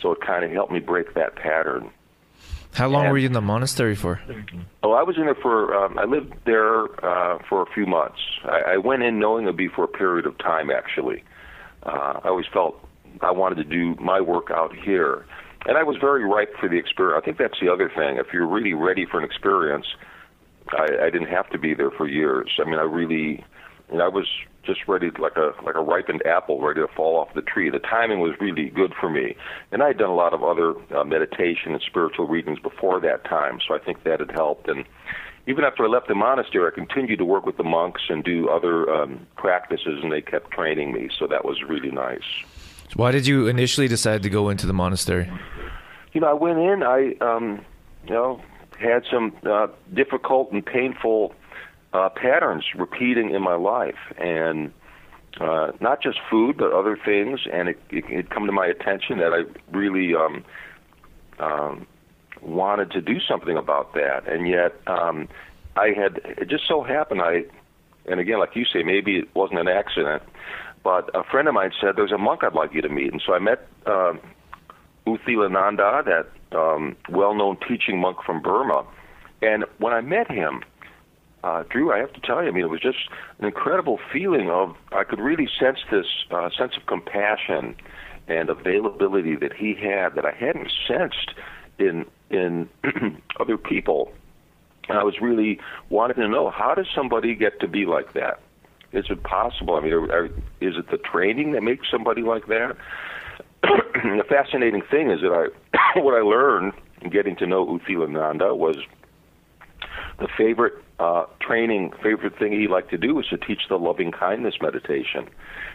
So 0.00 0.12
it 0.12 0.20
kind 0.20 0.44
of 0.44 0.50
helped 0.50 0.72
me 0.72 0.80
break 0.80 1.14
that 1.14 1.36
pattern. 1.36 1.90
How 2.74 2.88
long 2.88 3.04
And- 3.04 3.12
were 3.12 3.18
you 3.18 3.26
in 3.26 3.32
the 3.32 3.40
monastery 3.40 3.94
for? 3.94 4.20
Oh, 4.82 4.92
I 4.92 5.02
was 5.02 5.16
in 5.16 5.24
there 5.24 5.34
for. 5.34 5.74
Um, 5.74 5.98
I 5.98 6.04
lived 6.04 6.34
there 6.44 6.84
uh, 7.04 7.38
for 7.48 7.62
a 7.62 7.66
few 7.66 7.86
months. 7.86 8.18
I, 8.44 8.74
I 8.74 8.76
went 8.76 9.02
in 9.02 9.18
knowing 9.18 9.44
it'd 9.44 9.56
be 9.56 9.68
for 9.68 9.84
a 9.84 9.88
period 9.88 10.26
of 10.26 10.36
time. 10.38 10.70
Actually, 10.70 11.24
uh, 11.84 12.20
I 12.22 12.28
always 12.28 12.46
felt 12.52 12.78
I 13.22 13.30
wanted 13.30 13.56
to 13.56 13.64
do 13.64 13.94
my 13.98 14.20
work 14.20 14.50
out 14.50 14.74
here, 14.76 15.24
and 15.66 15.78
I 15.78 15.84
was 15.84 15.96
very 15.96 16.24
ripe 16.24 16.54
for 16.60 16.68
the 16.68 16.76
experience. 16.76 17.22
I 17.22 17.24
think 17.24 17.38
that's 17.38 17.58
the 17.60 17.72
other 17.72 17.88
thing. 17.88 18.18
If 18.18 18.26
you're 18.32 18.46
really 18.46 18.74
ready 18.74 19.06
for 19.06 19.18
an 19.18 19.24
experience, 19.24 19.86
I, 20.68 21.06
I 21.06 21.10
didn't 21.10 21.28
have 21.28 21.48
to 21.50 21.58
be 21.58 21.72
there 21.72 21.90
for 21.90 22.06
years. 22.06 22.50
I 22.60 22.64
mean, 22.68 22.78
I 22.78 22.82
really, 22.82 23.42
you 23.90 23.96
know, 23.98 24.04
I 24.04 24.08
was 24.08 24.26
just 24.66 24.86
ready 24.88 25.10
like 25.18 25.36
a 25.36 25.52
like 25.64 25.76
a 25.76 25.80
ripened 25.80 26.24
apple 26.26 26.60
ready 26.60 26.80
to 26.80 26.88
fall 26.88 27.18
off 27.18 27.32
the 27.34 27.42
tree. 27.42 27.70
The 27.70 27.78
timing 27.78 28.20
was 28.20 28.32
really 28.40 28.68
good 28.68 28.92
for 29.00 29.08
me, 29.08 29.36
and 29.72 29.82
I 29.82 29.88
had 29.88 29.98
done 29.98 30.10
a 30.10 30.14
lot 30.14 30.34
of 30.34 30.42
other 30.42 30.74
uh, 30.94 31.04
meditation 31.04 31.72
and 31.72 31.82
spiritual 31.82 32.26
readings 32.26 32.58
before 32.58 33.00
that 33.00 33.24
time, 33.24 33.60
so 33.66 33.74
I 33.74 33.78
think 33.78 34.04
that 34.04 34.20
had 34.20 34.32
helped. 34.32 34.68
And 34.68 34.84
even 35.46 35.64
after 35.64 35.84
I 35.84 35.88
left 35.88 36.08
the 36.08 36.14
monastery, 36.14 36.70
I 36.70 36.74
continued 36.74 37.18
to 37.18 37.24
work 37.24 37.46
with 37.46 37.56
the 37.56 37.64
monks 37.64 38.02
and 38.08 38.24
do 38.24 38.48
other 38.48 38.92
um, 38.92 39.26
practices, 39.36 40.00
and 40.02 40.12
they 40.12 40.20
kept 40.20 40.50
training 40.50 40.92
me, 40.92 41.08
so 41.18 41.26
that 41.28 41.44
was 41.44 41.62
really 41.62 41.90
nice. 41.90 42.24
Why 42.94 43.12
did 43.12 43.26
you 43.26 43.46
initially 43.46 43.88
decide 43.88 44.22
to 44.24 44.30
go 44.30 44.48
into 44.48 44.66
the 44.66 44.72
monastery? 44.72 45.30
you 46.16 46.20
know, 46.22 46.28
I 46.28 46.32
went 46.32 46.58
in. 46.58 46.82
I, 46.82 47.14
um, 47.20 47.62
you 48.04 48.14
know, 48.14 48.40
had 48.78 49.04
some 49.10 49.36
uh, 49.44 49.66
difficult 49.92 50.50
and 50.50 50.64
painful 50.64 51.34
uh, 51.92 52.08
patterns 52.10 52.64
repeating 52.74 53.34
in 53.34 53.42
my 53.42 53.54
life, 53.54 54.12
and 54.18 54.72
uh, 55.40 55.72
not 55.80 56.02
just 56.02 56.18
food, 56.30 56.56
but 56.56 56.72
other 56.72 56.98
things. 57.02 57.40
And 57.52 57.68
it, 57.68 57.80
it 57.90 58.04
had 58.06 58.30
come 58.30 58.46
to 58.46 58.52
my 58.52 58.66
attention 58.66 59.18
that 59.18 59.32
I 59.32 59.44
really 59.76 60.14
um, 60.14 60.44
um, 61.38 61.86
wanted 62.40 62.90
to 62.92 63.00
do 63.00 63.20
something 63.20 63.56
about 63.56 63.94
that, 63.94 64.28
and 64.28 64.48
yet 64.48 64.74
um, 64.86 65.28
I 65.76 65.88
had. 65.88 66.20
It 66.24 66.48
just 66.48 66.66
so 66.66 66.82
happened 66.82 67.22
I, 67.22 67.44
and 68.06 68.20
again, 68.20 68.38
like 68.38 68.54
you 68.54 68.64
say, 68.64 68.82
maybe 68.82 69.18
it 69.18 69.34
wasn't 69.34 69.60
an 69.60 69.68
accident. 69.68 70.22
But 70.82 71.10
a 71.14 71.24
friend 71.24 71.48
of 71.48 71.54
mine 71.54 71.72
said, 71.80 71.96
"There's 71.96 72.12
a 72.12 72.18
monk 72.18 72.44
I'd 72.44 72.54
like 72.54 72.72
you 72.72 72.82
to 72.82 72.88
meet," 72.88 73.12
and 73.12 73.22
so 73.24 73.34
I 73.34 73.38
met 73.38 73.66
uh, 73.86 74.14
U 75.06 75.18
Silananda, 75.26 76.04
that 76.04 76.56
um, 76.56 76.96
well-known 77.08 77.58
teaching 77.66 78.00
monk 78.00 78.18
from 78.24 78.40
Burma. 78.40 78.84
And 79.42 79.64
when 79.78 79.92
I 79.92 80.00
met 80.00 80.30
him, 80.30 80.62
uh, 81.44 81.64
Drew, 81.68 81.92
I 81.92 81.98
have 81.98 82.12
to 82.14 82.20
tell 82.20 82.42
you, 82.42 82.48
I 82.48 82.50
mean, 82.50 82.64
it 82.64 82.70
was 82.70 82.80
just 82.80 83.08
an 83.38 83.44
incredible 83.44 83.98
feeling 84.12 84.50
of 84.50 84.74
I 84.92 85.04
could 85.04 85.20
really 85.20 85.48
sense 85.58 85.78
this 85.90 86.06
uh, 86.30 86.50
sense 86.56 86.76
of 86.76 86.86
compassion 86.86 87.76
and 88.28 88.48
availability 88.48 89.36
that 89.36 89.52
he 89.52 89.74
had 89.74 90.14
that 90.16 90.24
I 90.24 90.32
hadn't 90.32 90.72
sensed 90.88 91.34
in 91.78 92.06
in 92.30 92.68
other 93.40 93.56
people. 93.56 94.12
And 94.88 94.98
I 94.98 95.04
was 95.04 95.20
really 95.20 95.60
wanting 95.88 96.16
to 96.16 96.28
know 96.28 96.50
how 96.50 96.74
does 96.74 96.86
somebody 96.94 97.34
get 97.34 97.60
to 97.60 97.68
be 97.68 97.86
like 97.86 98.12
that? 98.14 98.40
Is 98.92 99.06
it 99.10 99.22
possible? 99.22 99.74
I 99.74 99.80
mean, 99.80 99.92
are, 99.92 100.12
are, 100.12 100.26
is 100.60 100.76
it 100.76 100.90
the 100.90 100.98
training 100.98 101.52
that 101.52 101.62
makes 101.62 101.88
somebody 101.90 102.22
like 102.22 102.46
that? 102.46 102.76
the 103.62 104.24
fascinating 104.28 104.82
thing 104.90 105.10
is 105.10 105.20
that 105.22 105.32
I, 105.32 105.98
what 106.00 106.14
I 106.14 106.22
learned 106.22 106.72
in 107.02 107.10
getting 107.10 107.36
to 107.36 107.46
know 107.46 107.68
U 107.68 107.80
Silananda 107.86 108.56
was 108.56 108.76
the 110.18 110.28
favorite 110.36 110.74
uh, 110.98 111.26
training, 111.40 111.92
favorite 112.02 112.38
thing 112.38 112.52
he 112.52 112.68
liked 112.68 112.90
to 112.90 112.98
do 112.98 113.14
was 113.14 113.26
to 113.28 113.36
teach 113.36 113.62
the 113.68 113.76
loving 113.76 114.12
kindness 114.12 114.54
meditation, 114.60 115.28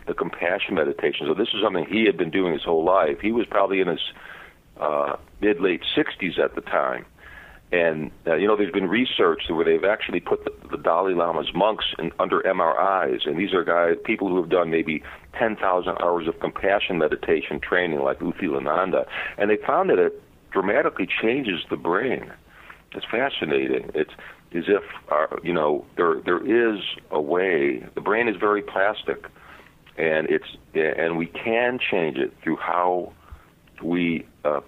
the 0.07 0.13
compassion 0.13 0.73
meditation. 0.73 1.27
So 1.27 1.33
this 1.33 1.49
is 1.49 1.61
something 1.63 1.85
he 1.85 2.05
had 2.05 2.17
been 2.17 2.31
doing 2.31 2.53
his 2.53 2.63
whole 2.63 2.83
life. 2.83 3.19
He 3.21 3.31
was 3.31 3.45
probably 3.45 3.81
in 3.81 3.87
his 3.87 4.01
uh, 4.79 5.17
mid 5.39 5.59
late 5.61 5.83
60s 5.95 6.39
at 6.39 6.55
the 6.55 6.61
time. 6.61 7.05
And 7.71 8.11
uh, 8.27 8.35
you 8.35 8.47
know, 8.47 8.57
there's 8.57 8.71
been 8.71 8.89
research 8.89 9.43
where 9.47 9.63
they've 9.63 9.85
actually 9.85 10.19
put 10.19 10.43
the, 10.43 10.51
the 10.69 10.77
Dalai 10.77 11.13
Lama's 11.13 11.53
monks 11.53 11.85
in, 11.99 12.11
under 12.19 12.41
MRIs, 12.41 13.25
and 13.25 13.37
these 13.37 13.53
are 13.53 13.63
guys, 13.63 13.95
people 14.03 14.27
who 14.27 14.37
have 14.41 14.49
done 14.49 14.71
maybe 14.71 15.03
10,000 15.39 15.97
hours 16.01 16.27
of 16.27 16.39
compassion 16.41 16.97
meditation 16.97 17.61
training, 17.61 18.01
like 18.01 18.19
U 18.19 18.33
Silananda, 18.41 19.05
and 19.37 19.49
they 19.49 19.57
found 19.65 19.89
that 19.89 19.99
it 19.99 20.21
dramatically 20.51 21.07
changes 21.21 21.61
the 21.69 21.77
brain. 21.77 22.33
It's 22.93 23.05
fascinating. 23.09 23.89
It's 23.93 24.11
as 24.53 24.65
if 24.67 24.84
uh, 25.10 25.38
you 25.43 25.53
know 25.53 25.86
there 25.96 26.22
there 26.22 26.43
is 26.46 26.79
a 27.10 27.22
way. 27.22 27.86
The 27.96 28.01
brain 28.01 28.27
is 28.27 28.36
very 28.36 28.62
plastic, 28.62 29.25
and 29.98 30.27
it's 30.29 30.46
and 30.74 31.17
we 31.17 31.27
can 31.27 31.79
change 31.79 32.17
it 32.17 32.34
through 32.43 32.58
how 32.58 33.13
we 33.81 34.25
uh, 34.43 34.62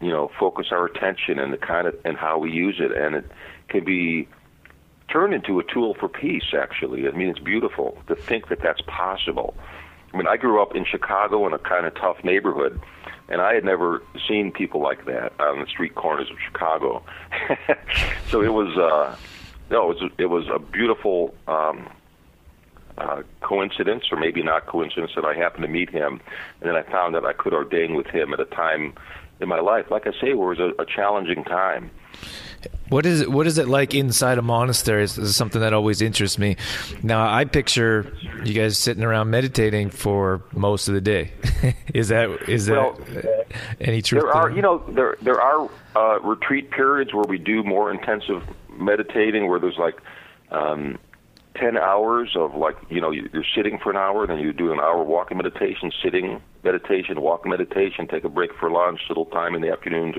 you 0.00 0.10
know 0.10 0.30
focus 0.38 0.68
our 0.70 0.86
attention 0.86 1.38
and 1.38 1.52
the 1.52 1.58
kind 1.58 1.86
of 1.86 1.96
and 2.04 2.16
how 2.16 2.38
we 2.38 2.50
use 2.50 2.76
it. 2.78 2.92
And 2.92 3.14
it 3.16 3.30
can 3.68 3.84
be 3.84 4.28
turned 5.08 5.34
into 5.34 5.58
a 5.58 5.64
tool 5.64 5.94
for 5.94 6.08
peace 6.08 6.52
actually. 6.56 7.08
I 7.08 7.12
mean 7.12 7.28
it's 7.28 7.38
beautiful 7.38 7.96
to 8.08 8.14
think 8.14 8.48
that 8.48 8.60
that's 8.60 8.82
possible 8.82 9.54
i 10.16 10.18
mean 10.18 10.26
i 10.26 10.36
grew 10.36 10.62
up 10.62 10.74
in 10.74 10.84
chicago 10.84 11.46
in 11.46 11.52
a 11.52 11.58
kind 11.58 11.84
of 11.84 11.94
tough 11.94 12.16
neighborhood 12.24 12.80
and 13.28 13.42
i 13.42 13.52
had 13.52 13.64
never 13.64 14.02
seen 14.26 14.50
people 14.50 14.80
like 14.80 15.04
that 15.04 15.38
on 15.38 15.60
the 15.60 15.66
street 15.66 15.94
corners 15.94 16.30
of 16.30 16.38
chicago 16.40 17.04
so 18.30 18.40
it 18.40 18.52
was 18.52 18.74
uh 18.78 19.14
no 19.70 19.90
it 19.90 20.00
was 20.00 20.12
it 20.18 20.26
was 20.26 20.46
a 20.48 20.58
beautiful 20.58 21.34
um 21.46 21.86
uh, 22.98 23.22
coincidence, 23.42 24.04
or 24.10 24.18
maybe 24.18 24.42
not 24.42 24.64
coincidence, 24.64 25.12
that 25.14 25.24
I 25.26 25.34
happened 25.34 25.64
to 25.64 25.68
meet 25.68 25.90
him, 25.90 26.18
and 26.60 26.70
then 26.70 26.76
I 26.76 26.82
found 26.82 27.14
that 27.14 27.26
I 27.26 27.34
could 27.34 27.52
ordain 27.52 27.94
with 27.94 28.06
him 28.06 28.32
at 28.32 28.40
a 28.40 28.46
time 28.46 28.94
in 29.38 29.50
my 29.50 29.60
life. 29.60 29.90
Like 29.90 30.06
I 30.06 30.12
say, 30.12 30.30
it 30.30 30.38
was 30.38 30.58
a, 30.58 30.72
a 30.80 30.86
challenging 30.86 31.44
time. 31.44 31.90
What 32.88 33.04
is 33.04 33.22
it, 33.22 33.30
what 33.30 33.46
is 33.48 33.58
it 33.58 33.66
like 33.66 33.94
inside 33.94 34.38
a 34.38 34.42
monastery? 34.42 35.02
This 35.02 35.18
is 35.18 35.34
something 35.34 35.60
that 35.60 35.72
always 35.72 36.00
interests 36.00 36.38
me. 36.38 36.56
Now 37.02 37.28
I 37.28 37.44
picture 37.44 38.12
you 38.44 38.54
guys 38.54 38.78
sitting 38.78 39.02
around 39.02 39.30
meditating 39.30 39.90
for 39.90 40.42
most 40.52 40.86
of 40.86 40.94
the 40.94 41.00
day. 41.00 41.32
is 41.94 42.08
that 42.08 42.30
is 42.48 42.70
well, 42.70 42.92
that 42.92 43.46
any 43.80 44.02
truth? 44.02 44.22
There 44.22 44.32
are 44.32 44.50
you 44.50 44.62
know 44.62 44.84
there 44.88 45.16
there 45.20 45.40
are 45.40 45.68
uh, 45.96 46.20
retreat 46.20 46.70
periods 46.70 47.12
where 47.12 47.24
we 47.28 47.38
do 47.38 47.64
more 47.64 47.90
intensive 47.90 48.42
meditating, 48.70 49.48
where 49.48 49.58
there's 49.58 49.78
like 49.78 49.96
um, 50.52 50.98
ten 51.56 51.76
hours 51.76 52.36
of 52.36 52.54
like 52.54 52.76
you 52.88 53.00
know 53.00 53.10
you're 53.10 53.44
sitting 53.54 53.78
for 53.78 53.90
an 53.90 53.96
hour, 53.96 54.26
then 54.26 54.38
you 54.38 54.52
do 54.52 54.72
an 54.72 54.78
hour 54.78 55.02
walking 55.02 55.36
meditation, 55.38 55.90
sitting 56.02 56.40
meditation, 56.62 57.20
walking 57.20 57.50
meditation, 57.50 58.06
take 58.06 58.24
a 58.24 58.28
break 58.28 58.54
for 58.54 58.70
lunch, 58.70 59.00
little 59.08 59.26
time 59.26 59.54
in 59.54 59.62
the 59.62 59.72
afternoons. 59.72 60.16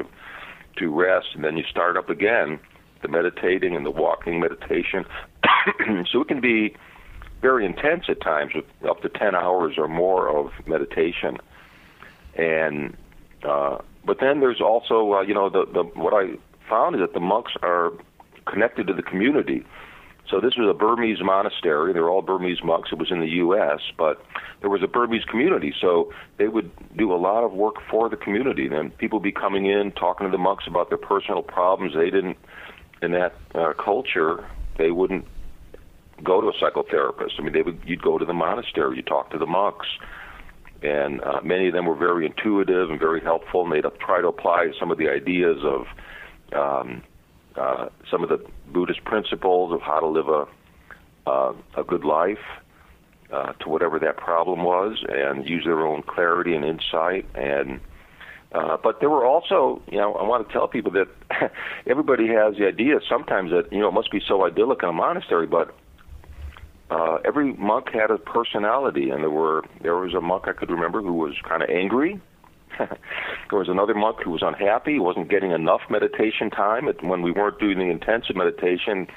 To 0.78 0.90
rest, 0.90 1.28
and 1.34 1.44
then 1.44 1.58
you 1.58 1.64
start 1.70 1.98
up 1.98 2.10
again, 2.10 2.60
the 3.02 3.08
meditating 3.08 3.76
and 3.76 3.86
the 3.86 3.92
walking 3.92 4.40
meditation. 4.40 5.06
so 6.12 6.22
it 6.22 6.28
can 6.28 6.42
be 6.42 6.76
very 7.42 7.66
intense 7.66 8.06
at 8.10 8.22
times, 8.22 8.54
with 8.56 8.66
up 8.90 9.02
to 9.02 9.10
ten 9.10 9.36
hours 9.36 9.76
or 9.78 9.88
more 9.88 10.28
of 10.28 10.52
meditation. 10.66 11.38
And 12.36 12.96
uh, 13.44 13.80
but 14.06 14.20
then 14.20 14.40
there's 14.40 14.62
also 14.62 15.14
uh, 15.14 15.22
you 15.22 15.34
know 15.34 15.50
the 15.50 15.66
the 15.66 15.84
what 15.84 16.14
I 16.14 16.38
found 16.68 16.96
is 16.96 17.02
that 17.02 17.14
the 17.14 17.20
monks 17.20 17.54
are 17.62 17.92
connected 18.46 18.88
to 18.88 18.94
the 18.94 19.04
community. 19.04 19.66
So 20.30 20.42
this 20.42 20.58
was 20.58 20.70
a 20.70 20.74
Burmese 20.74 21.20
monastery. 21.22 21.94
They're 21.94 22.10
all 22.10 22.22
Burmese 22.22 22.64
monks. 22.64 22.90
It 22.92 22.98
was 22.98 23.12
in 23.12 23.22
the 23.22 23.30
U.S., 23.30 23.80
but 23.98 24.22
there 24.62 24.70
was 24.70 24.84
a 24.84 24.88
Burmese 24.88 25.24
community. 25.24 25.74
So 25.80 26.12
they 26.38 26.48
would 26.48 26.70
do 26.98 27.14
a 27.14 27.16
lot 27.16 27.44
of 27.44 27.54
work 27.54 27.76
for 27.90 28.10
the 28.10 28.18
community. 28.18 28.68
And 28.68 28.96
people 28.98 29.20
would 29.20 29.24
be 29.24 29.32
coming 29.32 29.68
in, 29.68 29.92
talking 29.94 30.28
to 30.28 30.32
the 30.32 30.38
monks 30.38 30.66
about 30.68 30.90
their 30.90 30.98
personal 30.98 31.44
problems. 31.44 31.94
They 31.96 32.10
didn't, 32.10 32.38
in 33.02 33.12
that 33.12 33.36
uh, 33.56 33.74
culture, 33.74 34.46
they 34.78 34.92
wouldn't 34.92 35.26
go 36.24 36.42
to 36.42 36.48
a 36.48 36.54
psychotherapist. 36.54 37.40
I 37.40 37.44
mean, 37.44 37.54
they 37.54 37.62
would. 37.62 37.80
You'd 37.86 38.02
go 38.02 38.18
to 38.18 38.26
the 38.26 38.34
monastery. 38.34 38.98
You 38.98 39.04
talk 39.04 39.32
to 39.32 39.38
the 39.38 39.46
monks. 39.46 39.88
And 40.84 41.22
uh, 41.22 41.42
many 41.44 41.68
of 41.68 41.74
them 41.74 41.86
were 41.86 41.96
very 41.96 42.26
intuitive 42.26 42.92
and 42.92 43.00
very 43.00 43.22
helpful, 43.22 43.64
and 43.64 43.72
they'd 43.72 43.90
try 44.00 44.22
to 44.22 44.28
apply 44.28 44.72
some 44.80 44.92
of 44.92 45.00
the 45.00 45.10
ideas 45.10 45.58
of 45.64 45.88
um, 46.54 47.02
uh, 47.58 47.90
some 48.10 48.24
of 48.24 48.30
the 48.30 48.44
Buddhist 48.72 49.04
principles 49.04 49.74
of 49.74 49.82
how 49.82 50.00
to 50.00 50.08
live 50.08 50.28
a 50.28 50.46
uh, 51.28 51.54
a 51.76 51.84
good 51.84 52.06
life 52.06 52.38
uh, 53.32 53.52
to 53.54 53.70
whatever 53.70 54.00
that 54.00 54.16
problem 54.18 54.64
was, 54.64 55.04
and 55.10 55.48
use 55.48 55.66
their 55.66 55.86
own 55.86 56.02
clarity 56.02 56.56
and 56.56 56.64
insight. 56.64 57.26
And 57.36 57.82
uh, 58.54 58.78
but 58.82 59.02
there 59.02 59.10
were 59.10 59.26
also, 59.26 59.82
you 59.92 59.98
know, 59.98 60.14
I 60.14 60.24
want 60.24 60.48
to 60.48 60.54
tell 60.54 60.68
people 60.68 60.92
that 60.94 61.10
everybody 61.86 62.28
has 62.28 62.56
the 62.58 62.66
idea 62.66 63.00
sometimes 63.10 63.52
that 63.52 63.72
you 63.72 63.80
know 63.80 63.90
it 63.90 63.94
must 63.94 64.12
be 64.12 64.22
so 64.26 64.46
idyllic 64.46 64.84
in 64.84 64.90
a 64.90 64.94
monastery, 64.94 65.48
but 65.48 65.76
uh, 66.90 67.18
every 67.26 67.54
monk 67.54 67.90
had 67.92 68.10
a 68.10 68.18
personality, 68.18 69.10
and 69.10 69.22
there 69.22 69.30
were 69.30 69.66
there 69.82 69.98
was 69.98 70.14
a 70.14 70.22
monk 70.22 70.48
I 70.48 70.54
could 70.54 70.70
remember 70.70 71.02
who 71.02 71.14
was 71.14 71.34
kind 71.44 71.62
of 71.62 71.70
angry 71.70 72.22
there 73.50 73.60
was 73.60 73.70
another 73.70 73.94
monk 73.94 74.22
who 74.24 74.32
was 74.32 74.44
unhappy, 74.44 75.00
wasn't 75.00 75.30
getting 75.30 75.52
enough 75.52 75.82
meditation 75.90 76.50
time. 76.50 76.88
When 77.02 77.22
we 77.22 77.32
weren't 77.32 77.60
doing 77.60 77.80
the 77.80 77.86
intensive 77.86 78.36
meditation, 78.36 79.08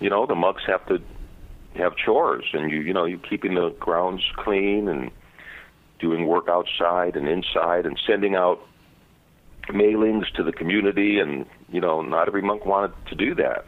you 0.00 0.10
know, 0.10 0.26
the 0.26 0.34
monks 0.34 0.62
have 0.66 0.84
to 0.86 1.00
have 1.76 1.96
chores, 1.96 2.44
and 2.52 2.70
you 2.70 2.80
you 2.80 2.92
know, 2.92 3.04
you 3.04 3.18
keeping 3.18 3.54
the 3.54 3.70
grounds 3.78 4.22
clean 4.36 4.88
and 4.88 5.10
doing 6.00 6.26
work 6.26 6.48
outside 6.48 7.16
and 7.16 7.28
inside 7.28 7.86
and 7.86 7.98
sending 8.06 8.34
out 8.34 8.60
mailings 9.68 10.30
to 10.32 10.42
the 10.42 10.52
community 10.52 11.20
and 11.20 11.46
you 11.70 11.80
know 11.80 12.02
not 12.02 12.26
every 12.26 12.42
monk 12.42 12.64
wanted 12.66 12.92
to 13.06 13.14
do 13.14 13.34
that 13.34 13.64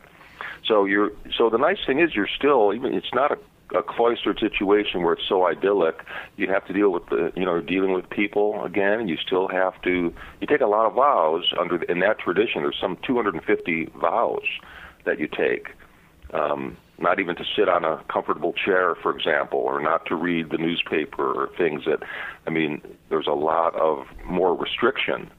so 0.64 0.84
you're 0.84 1.12
so 1.36 1.48
the 1.50 1.58
nice 1.58 1.78
thing 1.86 2.00
is 2.00 2.14
you're 2.14 2.26
still 2.26 2.72
even 2.74 2.92
it's 2.92 3.12
not 3.12 3.30
a 3.30 3.38
a 3.74 3.82
cloistered 3.82 4.38
situation 4.38 5.02
where 5.02 5.14
it's 5.14 5.28
so 5.28 5.46
idyllic, 5.46 6.04
you 6.36 6.48
have 6.48 6.66
to 6.66 6.72
deal 6.72 6.90
with 6.90 7.06
the, 7.06 7.32
you 7.36 7.44
know, 7.44 7.60
dealing 7.60 7.92
with 7.92 8.08
people 8.10 8.62
again, 8.64 9.08
you 9.08 9.16
still 9.16 9.48
have 9.48 9.80
to, 9.82 10.12
you 10.40 10.46
take 10.46 10.60
a 10.60 10.66
lot 10.66 10.86
of 10.86 10.94
vows 10.94 11.52
under, 11.58 11.82
in 11.84 12.00
that 12.00 12.18
tradition, 12.18 12.62
there's 12.62 12.78
some 12.80 12.98
250 13.06 13.86
vows 14.00 14.42
that 15.04 15.18
you 15.18 15.28
take. 15.28 15.68
Um, 16.32 16.76
not 16.98 17.18
even 17.18 17.34
to 17.36 17.44
sit 17.56 17.68
on 17.68 17.84
a 17.84 18.02
comfortable 18.10 18.52
chair, 18.52 18.94
for 18.94 19.14
example, 19.14 19.58
or 19.58 19.80
not 19.80 20.06
to 20.06 20.14
read 20.14 20.50
the 20.50 20.58
newspaper 20.58 21.32
or 21.32 21.48
things 21.58 21.84
that, 21.84 22.02
I 22.46 22.50
mean, 22.50 22.80
there's 23.08 23.26
a 23.26 23.32
lot 23.32 23.74
of 23.74 24.06
more 24.24 24.54
restriction. 24.54 25.30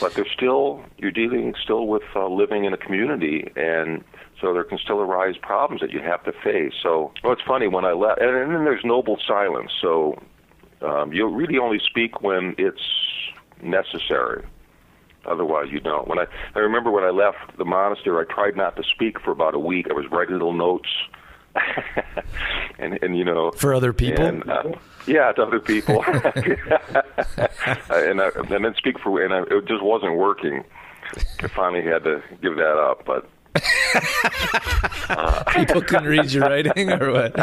But 0.00 0.14
there's 0.14 0.30
still, 0.30 0.84
you're 0.98 1.10
dealing 1.10 1.54
still 1.62 1.86
with 1.86 2.02
uh, 2.14 2.28
living 2.28 2.64
in 2.64 2.72
a 2.72 2.76
community 2.76 3.50
and 3.56 4.04
so 4.40 4.52
there 4.52 4.64
can 4.64 4.78
still 4.78 5.00
arise 5.00 5.36
problems 5.36 5.80
that 5.80 5.90
you 5.90 6.00
have 6.00 6.24
to 6.24 6.32
face. 6.32 6.72
So, 6.82 7.12
well, 7.22 7.32
it's 7.32 7.42
funny 7.42 7.68
when 7.68 7.84
I 7.84 7.92
left, 7.92 8.20
and, 8.20 8.30
and 8.30 8.54
then 8.54 8.64
there's 8.64 8.84
noble 8.84 9.18
silence. 9.26 9.72
So 9.80 10.20
um, 10.82 11.12
you 11.12 11.26
really 11.28 11.58
only 11.58 11.80
speak 11.84 12.22
when 12.22 12.54
it's 12.58 12.82
necessary. 13.62 14.44
Otherwise, 15.26 15.68
you 15.70 15.80
don't. 15.80 16.08
When 16.08 16.18
I, 16.18 16.26
I 16.54 16.60
remember 16.60 16.90
when 16.90 17.04
I 17.04 17.10
left 17.10 17.58
the 17.58 17.64
monastery, 17.64 18.24
I 18.24 18.32
tried 18.32 18.56
not 18.56 18.76
to 18.76 18.82
speak 18.82 19.20
for 19.20 19.30
about 19.30 19.54
a 19.54 19.58
week. 19.58 19.88
I 19.90 19.92
was 19.92 20.06
writing 20.10 20.34
little 20.34 20.54
notes, 20.54 20.88
and 22.78 22.98
and 23.02 23.18
you 23.18 23.24
know, 23.24 23.50
for 23.50 23.74
other 23.74 23.92
people. 23.92 24.24
And, 24.24 24.48
uh, 24.48 24.72
yeah, 25.06 25.32
to 25.32 25.42
other 25.42 25.60
people, 25.60 26.02
and 26.06 26.22
I, 28.22 28.30
and 28.36 28.48
then 28.48 28.74
speak 28.76 28.98
for, 29.00 29.22
and 29.22 29.34
I, 29.34 29.42
it 29.54 29.66
just 29.66 29.82
wasn't 29.82 30.16
working. 30.16 30.64
I 31.42 31.48
finally 31.48 31.82
had 31.82 32.04
to 32.04 32.22
give 32.40 32.56
that 32.56 32.78
up, 32.78 33.04
but 33.04 33.28
People 35.54 35.82
couldn't 35.82 36.06
read 36.06 36.30
your 36.30 36.44
writing, 36.44 36.90
or 36.90 37.12
what? 37.12 37.36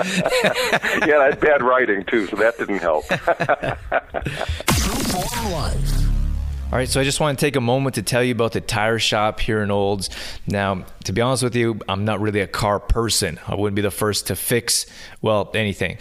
yeah, 1.06 1.20
I 1.20 1.26
had 1.26 1.40
bad 1.40 1.64
writing 1.64 2.04
too, 2.06 2.28
so 2.28 2.36
that 2.38 2.58
didn't 2.58 2.80
help. 2.80 3.06
All 6.72 6.80
right, 6.80 6.90
so 6.90 7.00
I 7.00 7.04
just 7.04 7.20
want 7.20 7.40
to 7.40 7.46
take 7.46 7.56
a 7.56 7.62
moment 7.62 7.96
to 7.96 8.02
tell 8.02 8.24
you 8.24 8.34
about 8.34 8.52
the 8.52 8.62
tire 8.62 9.00
shop 9.00 9.40
here 9.40 9.62
in 9.62 9.72
Olds. 9.72 10.10
Now, 10.48 10.86
to 11.06 11.14
be 11.14 11.22
honest 11.22 11.44
with 11.44 11.56
you, 11.56 11.80
I'm 11.88 12.04
not 12.04 12.20
really 12.20 12.40
a 12.40 12.48
car 12.48 12.80
person. 12.80 13.40
I 13.48 13.56
wouldn't 13.56 13.76
be 13.76 13.84
the 13.84 13.92
first 13.92 14.28
to 14.28 14.36
fix, 14.36 14.88
well, 15.22 15.52
anything. 15.54 15.98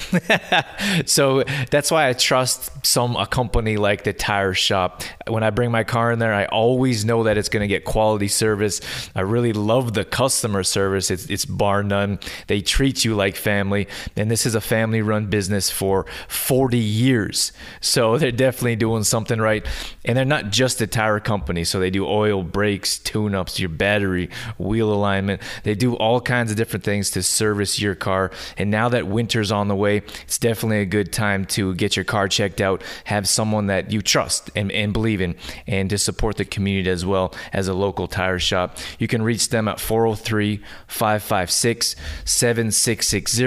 so 1.06 1.44
that's 1.70 1.90
why 1.90 2.08
I 2.08 2.14
trust 2.14 2.86
some 2.86 3.14
a 3.16 3.26
company 3.26 3.76
like 3.76 4.04
the 4.04 4.14
tire 4.14 4.54
shop. 4.54 5.02
When 5.28 5.42
I 5.42 5.50
bring 5.50 5.70
my 5.70 5.84
car 5.84 6.10
in 6.10 6.18
there, 6.18 6.32
I 6.32 6.46
always 6.46 7.04
know 7.04 7.24
that 7.24 7.36
it's 7.36 7.50
going 7.50 7.60
to 7.60 7.68
get 7.68 7.84
quality 7.84 8.28
service. 8.28 8.80
I 9.14 9.20
really 9.20 9.52
love 9.52 9.92
the 9.92 10.06
customer 10.06 10.62
service. 10.62 11.10
It's, 11.10 11.26
it's 11.26 11.44
bar 11.44 11.82
none. 11.82 12.18
They 12.46 12.62
treat 12.62 13.04
you 13.04 13.14
like 13.14 13.36
family, 13.36 13.88
and 14.16 14.30
this 14.30 14.46
is 14.46 14.54
a 14.54 14.60
family 14.60 15.02
run 15.02 15.26
business 15.26 15.70
for 15.70 16.06
40 16.28 16.78
years. 16.78 17.52
So 17.80 18.16
they're 18.18 18.32
definitely 18.32 18.76
doing 18.76 19.04
something 19.04 19.38
right. 19.38 19.66
And 20.06 20.16
they're 20.16 20.24
not 20.24 20.50
just 20.50 20.80
a 20.80 20.86
tire 20.86 21.20
company. 21.20 21.64
So 21.64 21.78
they 21.78 21.90
do 21.90 22.06
oil, 22.06 22.42
brakes, 22.42 22.98
tune 22.98 23.34
ups, 23.34 23.60
your 23.60 23.68
battery, 23.68 24.30
wheel 24.58 24.93
alignment. 24.94 25.42
They 25.62 25.74
do 25.74 25.94
all 25.96 26.20
kinds 26.20 26.50
of 26.50 26.56
different 26.56 26.84
things 26.84 27.10
to 27.10 27.22
service 27.22 27.80
your 27.80 27.94
car. 27.94 28.30
And 28.56 28.70
now 28.70 28.88
that 28.88 29.06
winter's 29.06 29.52
on 29.52 29.68
the 29.68 29.76
way, 29.76 29.98
it's 30.22 30.38
definitely 30.38 30.80
a 30.80 30.86
good 30.86 31.12
time 31.12 31.44
to 31.46 31.74
get 31.74 31.96
your 31.96 32.04
car 32.04 32.28
checked 32.28 32.60
out, 32.60 32.82
have 33.04 33.28
someone 33.28 33.66
that 33.66 33.90
you 33.90 34.02
trust 34.02 34.50
and, 34.54 34.70
and 34.72 34.92
believe 34.92 35.20
in, 35.20 35.36
and 35.66 35.90
to 35.90 35.98
support 35.98 36.36
the 36.36 36.44
community 36.44 36.90
as 36.90 37.04
well 37.04 37.34
as 37.52 37.68
a 37.68 37.74
local 37.74 38.06
tire 38.06 38.38
shop. 38.38 38.78
You 38.98 39.08
can 39.08 39.22
reach 39.22 39.48
them 39.48 39.68
at 39.68 39.80
403 39.80 40.62
556 40.86 41.96
7660, 42.24 43.44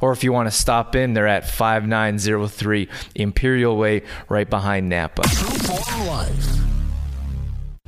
or 0.00 0.12
if 0.12 0.24
you 0.24 0.32
want 0.32 0.48
to 0.50 0.56
stop 0.56 0.94
in, 0.94 1.14
they're 1.14 1.26
at 1.26 1.48
5903 1.48 2.88
Imperial 3.14 3.76
Way, 3.76 4.02
right 4.28 4.48
behind 4.48 4.88
Napa. 4.88 5.22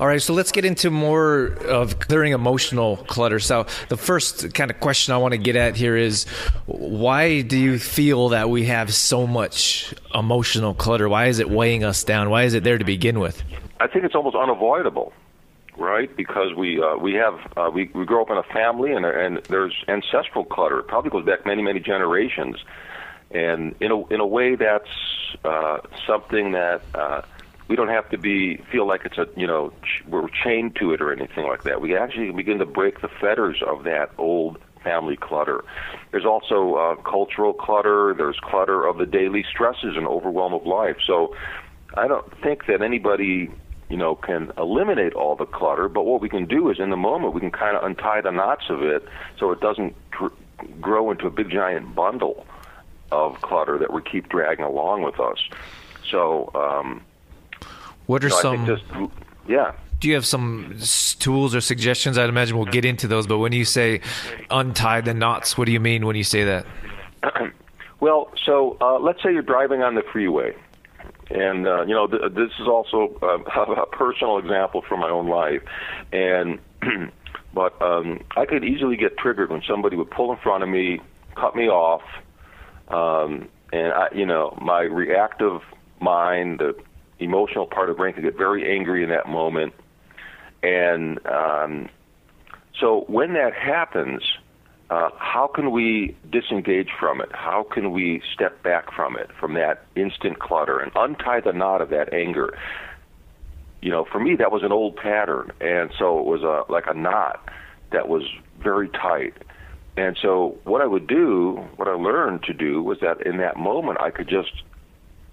All 0.03 0.09
right, 0.09 0.21
so 0.21 0.35
let's 0.35 0.51
get 0.51 0.65
into 0.65 0.91
more 0.91 1.45
of 1.45 2.01
clearing 2.01 2.33
emotional 2.33 2.97
clutter. 2.97 3.39
So, 3.39 3.67
the 3.89 3.97
first 3.97 4.53
kind 4.53 4.69
of 4.69 4.81
question 4.81 5.15
I 5.15 5.19
want 5.19 5.31
to 5.31 5.39
get 5.39 5.55
at 5.55 5.77
here 5.77 5.97
is 5.97 6.25
why 6.67 7.43
do 7.43 7.57
you 7.57 7.79
feel 7.79 8.31
that 8.31 8.51
we 8.51 8.65
have 8.65 8.93
so 8.93 9.29
much 9.29 9.95
emotional 10.13 10.75
clutter? 10.75 11.09
Why 11.09 11.27
is 11.27 11.39
it 11.39 11.49
weighing 11.49 11.85
us 11.85 12.03
down? 12.03 12.31
Why 12.31 12.43
is 12.43 12.55
it 12.55 12.65
there 12.65 12.79
to 12.79 12.85
begin 12.85 13.21
with? 13.21 13.45
I 13.79 13.87
think 13.87 14.05
it's 14.05 14.17
almost 14.17 14.35
unavoidable, 14.35 15.13
right? 15.77 16.11
Because 16.17 16.53
we 16.53 16.83
uh, 16.83 16.97
we 16.97 17.15
have 17.15 17.39
uh, 17.57 17.71
we 17.73 17.89
we 17.95 18.05
grow 18.05 18.23
up 18.23 18.31
in 18.31 18.39
a 18.39 18.43
family 18.43 18.91
and 18.91 19.07
and 19.07 19.37
there's 19.45 19.85
ancestral 19.87 20.45
clutter. 20.45 20.81
It 20.81 20.89
probably 20.89 21.11
goes 21.11 21.25
back 21.25 21.47
many 21.47 21.63
many 21.63 21.79
generations, 21.79 22.57
and 23.31 23.77
in 23.79 23.93
a 23.93 24.05
in 24.09 24.19
a 24.19 24.27
way 24.27 24.57
that's 24.57 24.91
uh, 25.45 25.79
something 26.09 26.51
that 26.51 26.83
uh, 26.93 27.23
we 27.69 27.77
don't 27.77 27.89
have 27.89 28.09
to 28.11 28.19
be 28.19 28.57
feel 28.71 28.87
like 28.87 29.03
it's 29.05 29.19
a 29.19 29.27
you 29.37 29.47
know 29.47 29.73
ch- 29.83 30.05
we're 30.07 30.29
chained 30.29 30.77
to 30.77 30.93
it 30.93 31.01
or 31.01 31.13
anything 31.13 31.47
like 31.47 31.65
that. 31.65 31.81
We 31.81 31.97
actually 31.97 32.31
begin 32.33 32.59
to 32.59 32.67
break 32.67 33.01
the 33.01 33.09
fetters 33.09 33.63
of 33.67 33.85
that 33.85 34.11
old 34.19 34.59
family 34.83 35.17
clutter. 35.17 35.65
There's 36.11 36.27
also 36.27 36.75
uh, 36.75 36.97
cultural 36.97 37.53
clutter. 37.53 38.15
There's 38.17 38.39
clutter 38.41 38.87
of 38.87 38.99
the 38.99 39.07
daily 39.07 39.45
stresses 39.49 39.97
and 39.97 40.07
overwhelm 40.07 40.53
of 40.53 40.67
life. 40.67 40.97
So 41.07 41.37
I 41.95 42.09
don't 42.09 42.27
think 42.41 42.67
that 42.67 42.83
anybody 42.83 43.51
you 43.93 43.99
know, 43.99 44.15
can 44.15 44.51
eliminate 44.57 45.13
all 45.13 45.37
the 45.37 45.45
clutter. 45.45 45.87
But 45.87 46.05
what 46.07 46.23
we 46.23 46.31
can 46.31 46.47
do 46.47 46.71
is, 46.71 46.81
in 46.81 46.89
the 46.89 46.97
moment, 46.97 47.35
we 47.35 47.41
can 47.41 47.51
kind 47.51 47.77
of 47.77 47.85
untie 47.85 48.23
the 48.23 48.31
knots 48.31 48.71
of 48.71 48.83
it 48.83 49.07
so 49.39 49.53
it 49.53 49.61
doesn't 49.61 49.95
tr- 50.13 50.29
grow 50.81 51.11
into 51.11 51.27
a 51.27 51.31
big 51.31 51.51
giant 51.51 51.95
bundle 51.95 52.47
of 53.11 53.39
clutter 53.43 53.77
that 53.77 53.93
we 53.93 54.01
keep 54.01 54.31
dragging 54.31 54.65
along 54.65 55.03
with 55.03 55.21
us. 55.21 55.37
So, 56.11 56.51
um, 56.55 57.03
what 58.07 58.25
are 58.25 58.31
so 58.31 58.41
some? 58.41 58.67
Just, 58.67 58.85
yeah. 59.49 59.73
Do 60.01 60.09
you 60.09 60.15
have 60.15 60.27
some 60.27 60.77
tools 61.21 61.55
or 61.55 61.61
suggestions? 61.61 62.19
I'd 62.19 62.29
imagine 62.29 62.57
we'll 62.57 62.67
get 62.67 62.85
into 62.85 63.07
those. 63.07 63.27
But 63.27 63.39
when 63.39 63.53
you 63.53 63.65
say 63.65 64.01
untie 64.51 65.01
the 65.01 65.15
knots, 65.15 65.57
what 65.57 65.67
do 65.67 65.73
you 65.73 65.81
mean 65.81 66.07
when 66.07 66.17
you 66.17 66.25
say 66.25 66.45
that? 66.45 66.67
well, 68.01 68.31
so 68.45 68.77
uh, 68.81 68.99
let's 68.99 69.23
say 69.23 69.33
you're 69.33 69.43
driving 69.43 69.83
on 69.83 69.95
the 69.95 70.03
freeway 70.13 70.57
and 71.35 71.67
uh, 71.67 71.83
you 71.83 71.95
know, 71.95 72.07
th- 72.07 72.33
this 72.35 72.51
is 72.61 72.69
also 72.69 73.17
uh, 73.23 73.39
a 73.83 73.87
personal 73.87 74.39
example 74.39 74.83
from 74.87 75.01
my 75.01 75.09
own 75.09 75.29
life. 75.29 75.63
And 76.13 76.59
but 77.55 77.81
um, 77.81 78.21
I 78.37 78.45
could 78.45 78.65
easily 78.65 78.97
get 78.97 79.17
triggered 79.19 79.51
when 79.51 79.63
somebody 79.67 79.97
would 79.97 80.11
pull 80.11 80.33
in 80.33 80.39
front 80.39 80.63
of 80.63 80.69
me, 80.69 81.01
cut 81.37 81.57
me 81.57 81.69
off, 81.69 82.03
um, 82.89 83.49
and 83.73 83.93
I, 83.93 84.09
you 84.15 84.27
know, 84.27 84.57
my 84.61 84.81
reactive 84.83 85.63
mind, 86.01 86.59
the 86.59 86.75
emotional 87.25 87.67
part 87.67 87.91
of 87.91 87.97
brain, 87.97 88.15
could 88.15 88.25
get 88.25 88.37
very 88.37 88.77
angry 88.77 89.03
in 89.03 89.11
that 89.11 89.29
moment. 89.29 89.73
And 90.63 91.25
um, 91.27 91.89
so 92.79 93.05
when 93.09 93.35
that 93.35 93.55
happens, 93.55 94.23
uh, 94.91 95.11
how 95.17 95.47
can 95.47 95.71
we 95.71 96.17
disengage 96.31 96.91
from 97.01 97.21
it? 97.21 97.31
How 97.33 97.65
can 97.65 97.93
we 97.93 98.23
step 98.35 98.63
back 98.63 98.93
from 98.95 99.17
it, 99.17 99.31
from 99.41 99.55
that 99.55 99.87
instant 99.97 100.39
clutter, 100.39 100.79
and 100.79 100.93
untie 100.95 101.41
the 101.41 101.53
knot 101.53 101.81
of 101.81 101.91
that 101.91 102.13
anger? 102.13 102.57
You 103.81 103.91
know, 103.91 104.05
for 104.05 104.21
me, 104.21 104.37
that 104.37 104.53
was 104.53 104.63
an 104.63 104.71
old 104.71 104.97
pattern, 104.97 105.51
and 105.61 105.91
so 105.99 106.19
it 106.19 106.27
was 106.27 106.43
a 106.43 106.71
like 106.71 106.85
a 106.87 106.95
knot 106.95 107.49
that 107.91 108.09
was 108.09 108.23
very 108.63 108.89
tight. 108.89 109.35
And 109.97 110.17
so, 110.21 110.59
what 110.65 110.81
I 110.81 110.87
would 110.87 111.07
do, 111.07 111.57
what 111.77 111.89
I 111.89 111.93
learned 111.93 112.45
to 112.45 112.55
do, 112.55 112.83
was 112.83 112.99
that 113.01 113.27
in 113.27 113.39
that 113.39 113.57
moment, 113.57 114.01
I 114.01 114.11
could 114.11 114.29
just, 114.29 114.53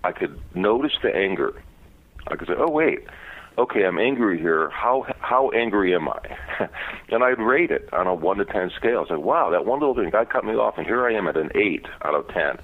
I 0.04 0.12
could 0.12 0.40
notice 0.54 0.94
the 1.02 1.16
anger. 1.16 1.54
I 2.32 2.36
could 2.36 2.48
say, 2.48 2.56
"Oh, 2.58 2.70
wait, 2.70 3.08
okay, 3.60 3.86
I'm 3.86 4.00
angry 4.00 4.40
here. 4.40 4.70
How 4.70 5.06
how 5.20 5.50
angry 5.50 5.94
am 5.94 6.08
I? 6.08 6.20
and 7.10 7.24
I'd 7.24 7.40
rate 7.40 7.72
it 7.72 7.90
on 7.94 8.08
a 8.08 8.14
one 8.14 8.38
to 8.38 8.46
ten 8.46 8.72
scale. 8.76 9.06
Say, 9.08 9.16
wow, 9.16 9.50
that 9.52 9.66
one 9.66 9.80
little 9.80 9.96
thing, 9.96 10.10
guy 10.10 10.26
cut 10.26 10.46
me 10.46 10.54
off, 10.54 10.78
and 10.78 10.88
here 10.88 11.06
I 11.06 11.14
am 11.14 11.28
at 11.28 11.38
an 11.38 11.52
eight 11.56 11.86
out 12.04 12.16
of 12.16 12.28
ten. 12.30 12.58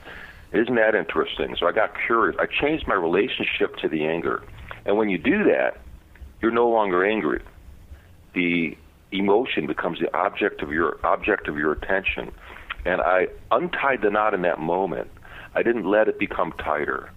Isn't 0.54 0.76
that 0.76 0.96
interesting? 0.96 1.56
So 1.60 1.68
I 1.68 1.74
got 1.74 1.94
curious. 2.06 2.38
I 2.40 2.46
changed 2.46 2.88
my 2.88 2.94
relationship 2.96 3.76
to 3.78 3.90
the 3.90 4.06
anger, 4.06 4.44
and 4.86 4.98
when 4.98 5.10
you 5.10 5.18
do 5.18 5.44
that, 5.46 5.78
you're 6.42 6.52
no 6.52 6.70
longer 6.70 7.06
angry. 7.06 7.42
The 8.34 8.78
emotion 9.12 9.68
becomes 9.68 10.00
the 10.00 10.14
object 10.18 10.62
of 10.62 10.72
your 10.72 10.98
object 11.06 11.48
of 11.48 11.58
your 11.58 11.74
attention, 11.74 12.32
and 12.86 13.02
I 13.02 13.28
untied 13.52 14.02
the 14.02 14.10
knot 14.10 14.34
in 14.34 14.44
that 14.44 14.60
moment. 14.60 15.10
I 15.54 15.64
didn't 15.64 15.86
let 15.86 16.08
it 16.08 16.20
become 16.20 16.54
tighter 16.54 17.10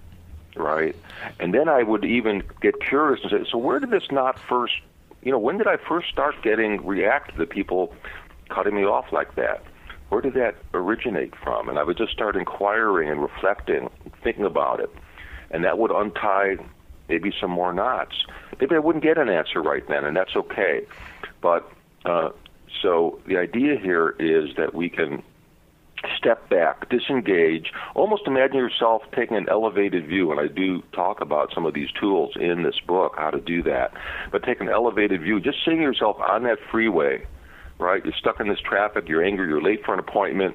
right? 0.59 0.94
And 1.40 1.55
then 1.55 1.68
I 1.68 1.83
would 1.83 2.05
even 2.05 2.42
get 2.61 2.81
curious 2.81 3.21
and 3.23 3.31
say, 3.31 3.51
so 3.51 3.59
where 3.59 3.81
did 3.81 3.90
this 3.90 4.11
knot 4.11 4.38
first, 4.38 4.75
you 5.23 5.33
know, 5.33 5.38
when 5.38 5.59
did 5.59 5.66
I 5.66 5.77
first 5.77 6.09
start 6.09 6.35
getting 6.42 6.85
react 6.87 7.33
to 7.33 7.38
the 7.38 7.47
people 7.47 7.94
cutting 8.49 8.75
me 8.75 8.85
off 8.85 9.12
like 9.12 9.35
that? 9.37 9.62
Where 10.09 10.21
did 10.21 10.35
that 10.35 10.57
originate 10.73 11.35
from? 11.37 11.68
And 11.68 11.79
I 11.79 11.83
would 11.83 11.99
just 11.99 12.12
start 12.12 12.37
inquiring 12.37 13.11
and 13.11 13.21
reflecting, 13.21 13.90
thinking 14.23 14.44
about 14.44 14.81
it, 14.81 14.90
and 15.51 15.64
that 15.64 15.79
would 15.79 15.90
untie 15.90 16.57
maybe 17.09 17.33
some 17.40 17.51
more 17.51 17.73
knots. 17.73 18.14
Maybe 18.61 18.75
I 18.75 18.79
wouldn't 18.79 19.05
get 19.05 19.18
an 19.18 19.29
answer 19.29 19.61
right 19.61 19.87
then, 19.87 20.05
and 20.05 20.16
that's 20.16 20.35
okay. 20.35 20.87
But 21.40 21.71
uh, 22.05 22.31
so 22.83 23.21
the 23.27 23.37
idea 23.37 23.77
here 23.79 24.14
is 24.18 24.55
that 24.57 24.75
we 24.75 24.88
can 24.88 25.23
step 26.29 26.49
back, 26.51 26.91
disengage, 26.91 27.73
almost 27.95 28.23
imagine 28.27 28.57
yourself 28.57 29.03
taking 29.17 29.37
an 29.37 29.47
elevated 29.49 30.07
view. 30.07 30.31
And 30.31 30.38
I 30.38 30.47
do 30.47 30.83
talk 30.93 31.23
about 31.23 31.53
some 31.55 31.64
of 31.64 31.73
these 31.73 31.88
tools 31.99 32.33
in 32.38 32.64
this 32.64 32.79
book, 32.87 33.14
how 33.17 33.31
to 33.31 33.41
do 33.41 33.62
that. 33.62 33.93
But 34.31 34.43
take 34.43 34.61
an 34.61 34.69
elevated 34.69 35.23
view, 35.23 35.41
just 35.41 35.59
seeing 35.64 35.81
yourself 35.81 36.19
on 36.19 36.43
that 36.43 36.59
freeway, 36.71 37.27
right? 37.79 38.05
You're 38.05 38.14
stuck 38.19 38.41
in 38.41 38.49
this 38.49 38.59
traffic, 38.61 39.09
you're 39.09 39.25
angry, 39.25 39.49
you're 39.49 39.62
late 39.62 39.85
for 39.87 39.95
an 39.95 40.01
appointment, 40.01 40.55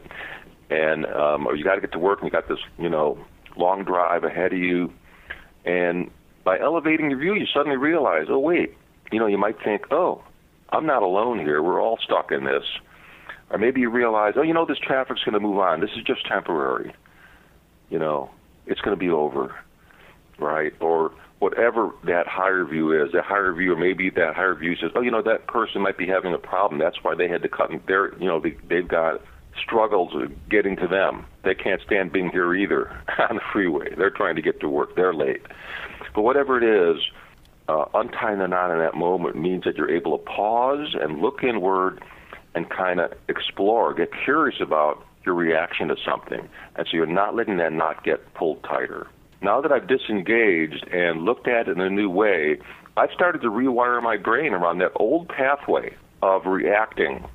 and 0.70 1.08
um, 1.08 1.48
or 1.48 1.56
you 1.56 1.64
got 1.64 1.76
to 1.76 1.82
get 1.82 1.92
to 1.94 2.00
work 2.00 2.20
and 2.22 2.28
you 2.28 2.32
got 2.32 2.48
this, 2.48 2.60
you 2.78 2.90
know, 2.90 3.18
long 3.58 3.84
drive 3.84 4.24
ahead 4.24 4.54
of 4.54 4.60
you. 4.60 4.94
And 5.66 6.12
by 6.44 6.60
elevating 6.60 7.10
your 7.10 7.20
view, 7.20 7.34
you 7.34 7.48
suddenly 7.52 7.78
realize, 7.78 8.28
oh, 8.30 8.40
wait, 8.40 8.78
you 9.12 9.18
know, 9.18 9.28
you 9.28 9.40
might 9.40 9.56
think, 9.64 9.92
oh, 9.92 10.24
I'm 10.70 10.86
not 10.86 11.02
alone 11.02 11.40
here. 11.40 11.64
We're 11.64 11.82
all 11.82 11.98
stuck 12.04 12.32
in 12.32 12.44
this 12.44 12.64
or 13.54 13.60
maybe 13.60 13.82
you 13.82 13.90
realize, 13.90 14.34
oh, 14.36 14.42
you 14.42 14.54
know, 14.54 14.66
this 14.66 14.80
traffic's 14.80 15.24
going 15.24 15.34
to 15.34 15.40
move 15.40 15.60
on. 15.60 15.80
This 15.80 15.92
is 15.96 16.04
just 16.04 16.26
temporary. 16.26 16.92
You 17.92 18.00
know, 18.00 18.32
it's 18.66 18.82
going 18.82 18.98
to 18.98 19.00
be 19.00 19.12
over, 19.12 19.56
right? 20.40 20.74
Or 20.80 21.14
whatever 21.38 21.92
that 22.04 22.26
higher 22.26 22.66
view 22.66 22.92
is, 23.00 23.12
that 23.12 23.26
higher 23.26 23.54
view, 23.54 23.74
or 23.74 23.76
maybe 23.76 24.10
that 24.10 24.34
higher 24.34 24.56
view 24.56 24.76
says, 24.76 24.90
oh, 24.96 25.02
you 25.02 25.12
know, 25.12 25.22
that 25.22 25.46
person 25.46 25.82
might 25.82 26.00
be 26.00 26.08
having 26.08 26.34
a 26.34 26.40
problem. 26.40 26.80
That's 26.80 27.04
why 27.04 27.14
they 27.14 27.28
had 27.28 27.44
to 27.44 27.48
cut. 27.48 27.70
They're, 27.86 28.18
you 28.18 28.26
know, 28.26 28.40
they, 28.40 28.58
they've 28.68 28.88
got 28.88 29.22
struggles 29.64 30.14
getting 30.50 30.76
to 30.78 30.88
them. 30.88 31.28
They 31.44 31.54
can't 31.54 31.80
stand 31.82 32.12
being 32.12 32.32
here 32.32 32.56
either 32.56 32.90
on 33.30 33.36
the 33.36 33.42
freeway. 33.52 33.94
They're 33.96 34.10
trying 34.10 34.36
to 34.36 34.42
get 34.42 34.62
to 34.62 34.68
work. 34.68 34.96
They're 34.96 35.14
late. 35.14 35.44
But 36.16 36.24
whatever 36.24 36.58
it 36.58 36.64
is, 36.96 37.04
uh, 37.70 37.86
untying 37.94 38.40
the 38.40 38.48
knot 38.48 38.72
in 38.72 38.80
that 38.80 38.96
moment 38.96 39.36
means 39.36 39.64
that 39.66 39.78
you're 39.78 39.92
able 39.92 40.18
to 40.18 40.24
pause 40.24 40.96
and 41.00 41.22
look 41.22 41.44
inward 41.44 42.02
and 42.56 42.70
kind 42.70 43.00
of 43.00 43.14
explore, 43.28 43.94
get 43.94 44.10
curious 44.24 44.60
about 44.62 45.04
your 45.26 45.36
reaction 45.36 45.88
to 45.88 45.96
something. 46.06 46.48
And 46.76 46.88
so 46.88 46.98
you're 46.98 47.06
not 47.06 47.36
letting 47.36 47.58
that 47.58 47.74
knot 47.74 48.04
get 48.04 48.34
pulled 48.34 48.64
tighter. 48.64 49.08
Now 49.42 49.62
that 49.62 49.72
I've 49.72 49.88
disengaged 49.88 50.88
and 50.92 51.24
looked 51.24 51.48
at 51.48 51.68
it 51.68 51.72
in 51.72 51.82
a 51.82 51.90
new 51.90 52.10
way, 52.10 52.60
I've 52.96 53.12
started 53.12 53.42
to 53.42 53.50
rewire 53.50 54.02
my 54.02 54.18
brain 54.18 54.54
around 54.54 54.80
that 54.80 54.92
old 54.96 55.28
pathway 55.28 55.96
of 56.22 56.46
reacting 56.46 57.26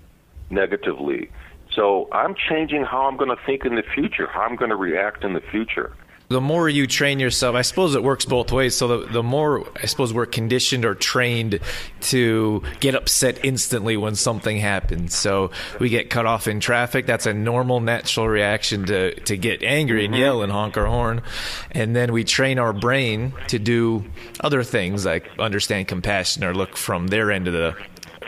negatively. 0.51 1.31
So 1.75 2.09
I'm 2.13 2.35
changing 2.49 2.85
how 2.85 3.07
I'm 3.07 3.17
going 3.17 3.31
to 3.31 3.43
think 3.45 3.65
in 3.65 3.75
the 3.75 3.83
future, 3.95 4.27
how 4.27 4.43
I'm 4.43 4.57
going 4.57 4.71
to 4.71 4.77
react 4.77 5.25
in 5.25 5.35
the 5.35 5.43
future 5.51 5.95
the 6.29 6.41
more 6.43 6.69
you 6.69 6.87
train 6.87 7.21
yourself, 7.21 7.57
I 7.57 7.63
suppose 7.63 7.95
it 7.95 8.03
works 8.03 8.27
both 8.27 8.53
ways. 8.53 8.77
So 8.77 8.89
the, 8.89 9.07
the 9.13 9.23
more 9.23 9.67
I 9.83 9.87
suppose 9.87 10.13
we're 10.13 10.27
conditioned 10.27 10.85
or 10.85 10.95
trained 10.95 11.61
to 12.03 12.63
get 12.81 12.95
upset 12.95 13.45
instantly 13.45 13.97
when 13.97 14.15
something 14.15 14.59
happens. 14.59 15.15
So 15.15 15.51
we 15.81 15.89
get 15.89 16.11
cut 16.11 16.27
off 16.27 16.47
in 16.47 16.61
traffic. 16.61 17.07
That's 17.07 17.25
a 17.25 17.33
normal, 17.33 17.81
natural 17.81 18.29
reaction 18.29 18.85
to, 18.87 19.15
to 19.21 19.37
get 19.39 19.63
angry 19.63 20.05
and 20.05 20.13
mm-hmm. 20.13 20.23
yell 20.23 20.43
and 20.43 20.53
honk 20.53 20.77
our 20.77 20.87
horn. 20.87 21.23
And 21.71 21.97
then 21.97 22.13
we 22.13 22.25
train 22.25 22.59
our 22.59 22.75
brain 22.75 23.33
to 23.49 23.59
do 23.59 24.05
other 24.41 24.63
things 24.63 25.07
like 25.07 25.31
understand 25.39 25.89
compassion 25.89 26.45
or 26.45 26.55
look 26.55 26.77
from 26.77 27.07
their 27.07 27.33
end 27.33 27.49
of 27.49 27.55
the. 27.55 27.75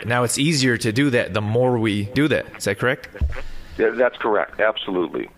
Now 0.05 0.23
it's 0.23 0.39
easier 0.39 0.77
to 0.77 0.91
do 0.91 1.11
that 1.11 1.35
the 1.35 1.41
more 1.41 1.77
we 1.77 2.05
do 2.05 2.27
that. 2.29 2.57
Is 2.57 2.63
that 2.63 2.79
correct? 2.79 3.09
Yeah, 3.77 3.91
that's 3.91 4.17
correct. 4.17 4.59
Absolutely. 4.59 5.29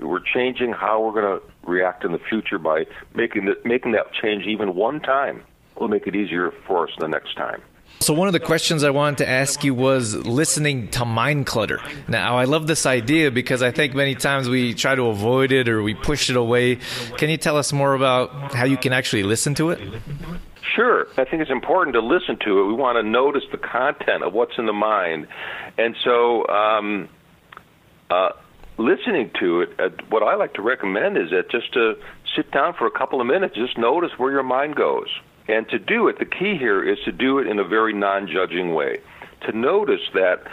We're 0.00 0.20
changing 0.20 0.72
how 0.72 1.00
we're 1.00 1.20
going 1.20 1.40
to 1.40 1.53
react 1.66 2.04
in 2.04 2.12
the 2.12 2.18
future 2.18 2.58
by 2.58 2.86
making 3.14 3.46
the, 3.46 3.56
making 3.64 3.92
that 3.92 4.12
change 4.12 4.46
even 4.46 4.74
one 4.74 5.00
time 5.00 5.42
will 5.78 5.88
make 5.88 6.06
it 6.06 6.14
easier 6.14 6.52
for 6.66 6.88
us 6.88 6.94
the 6.98 7.08
next 7.08 7.34
time. 7.36 7.62
So 8.00 8.12
one 8.12 8.28
of 8.28 8.32
the 8.32 8.40
questions 8.40 8.84
I 8.84 8.90
wanted 8.90 9.18
to 9.18 9.28
ask 9.28 9.64
you 9.64 9.72
was 9.72 10.14
listening 10.14 10.88
to 10.88 11.04
mind 11.04 11.46
clutter. 11.46 11.80
Now 12.06 12.36
I 12.36 12.44
love 12.44 12.66
this 12.66 12.86
idea 12.86 13.30
because 13.30 13.62
I 13.62 13.70
think 13.70 13.94
many 13.94 14.14
times 14.14 14.48
we 14.48 14.74
try 14.74 14.94
to 14.94 15.06
avoid 15.06 15.52
it 15.52 15.68
or 15.68 15.82
we 15.82 15.94
push 15.94 16.28
it 16.28 16.36
away. 16.36 16.76
Can 17.16 17.30
you 17.30 17.36
tell 17.36 17.56
us 17.56 17.72
more 17.72 17.94
about 17.94 18.52
how 18.52 18.64
you 18.64 18.76
can 18.76 18.92
actually 18.92 19.22
listen 19.22 19.54
to 19.54 19.70
it? 19.70 19.80
Sure. 20.74 21.06
I 21.16 21.24
think 21.24 21.40
it's 21.40 21.50
important 21.50 21.94
to 21.94 22.00
listen 22.00 22.36
to 22.44 22.60
it. 22.60 22.66
We 22.66 22.74
want 22.74 22.96
to 22.96 23.02
notice 23.02 23.44
the 23.50 23.58
content 23.58 24.22
of 24.22 24.32
what's 24.34 24.58
in 24.58 24.66
the 24.66 24.72
mind. 24.72 25.28
And 25.78 25.96
so 26.04 26.46
um, 26.48 27.08
uh, 28.10 28.30
listening 28.78 29.30
to 29.40 29.62
it, 29.62 29.80
uh, 29.80 29.88
what 30.08 30.22
I 30.22 30.34
like 30.34 30.54
to 30.54 30.62
recommend 30.62 31.16
is 31.16 31.30
that 31.30 31.50
just 31.50 31.72
to 31.74 31.94
sit 32.36 32.50
down 32.50 32.74
for 32.74 32.86
a 32.86 32.90
couple 32.90 33.20
of 33.20 33.26
minutes, 33.26 33.54
just 33.54 33.78
notice 33.78 34.10
where 34.18 34.32
your 34.32 34.42
mind 34.42 34.76
goes. 34.76 35.08
And 35.46 35.68
to 35.68 35.78
do 35.78 36.08
it, 36.08 36.18
the 36.18 36.24
key 36.24 36.56
here 36.56 36.82
is 36.82 36.98
to 37.04 37.12
do 37.12 37.38
it 37.38 37.46
in 37.46 37.58
a 37.58 37.64
very 37.64 37.92
non 37.92 38.26
judging 38.26 38.74
way. 38.74 39.00
To 39.42 39.56
notice 39.56 40.00
that 40.14 40.44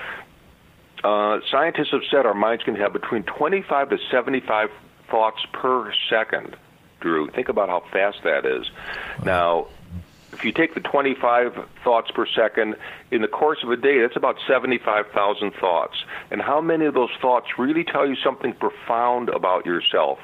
uh, 1.03 1.39
scientists 1.49 1.91
have 1.91 2.01
said 2.11 2.25
our 2.25 2.33
minds 2.33 2.63
can 2.63 2.75
have 2.75 2.93
between 2.93 3.23
25 3.23 3.89
to 3.89 3.97
75 4.11 4.69
thoughts 5.09 5.39
per 5.53 5.93
second. 6.09 6.55
Drew, 6.99 7.29
think 7.31 7.49
about 7.49 7.69
how 7.69 7.83
fast 7.91 8.17
that 8.23 8.45
is. 8.45 8.69
Now, 9.23 9.67
if 10.41 10.45
you 10.45 10.51
take 10.51 10.73
the 10.73 10.79
25 10.79 11.53
thoughts 11.83 12.09
per 12.09 12.25
second 12.25 12.75
in 13.11 13.21
the 13.21 13.27
course 13.27 13.59
of 13.61 13.69
a 13.69 13.77
day, 13.77 14.01
that's 14.01 14.15
about 14.15 14.37
75,000 14.47 15.51
thoughts. 15.51 15.93
And 16.31 16.41
how 16.41 16.59
many 16.59 16.87
of 16.87 16.95
those 16.95 17.11
thoughts 17.21 17.45
really 17.59 17.83
tell 17.83 18.09
you 18.09 18.15
something 18.23 18.53
profound 18.53 19.29
about 19.29 19.67
yourself? 19.67 20.17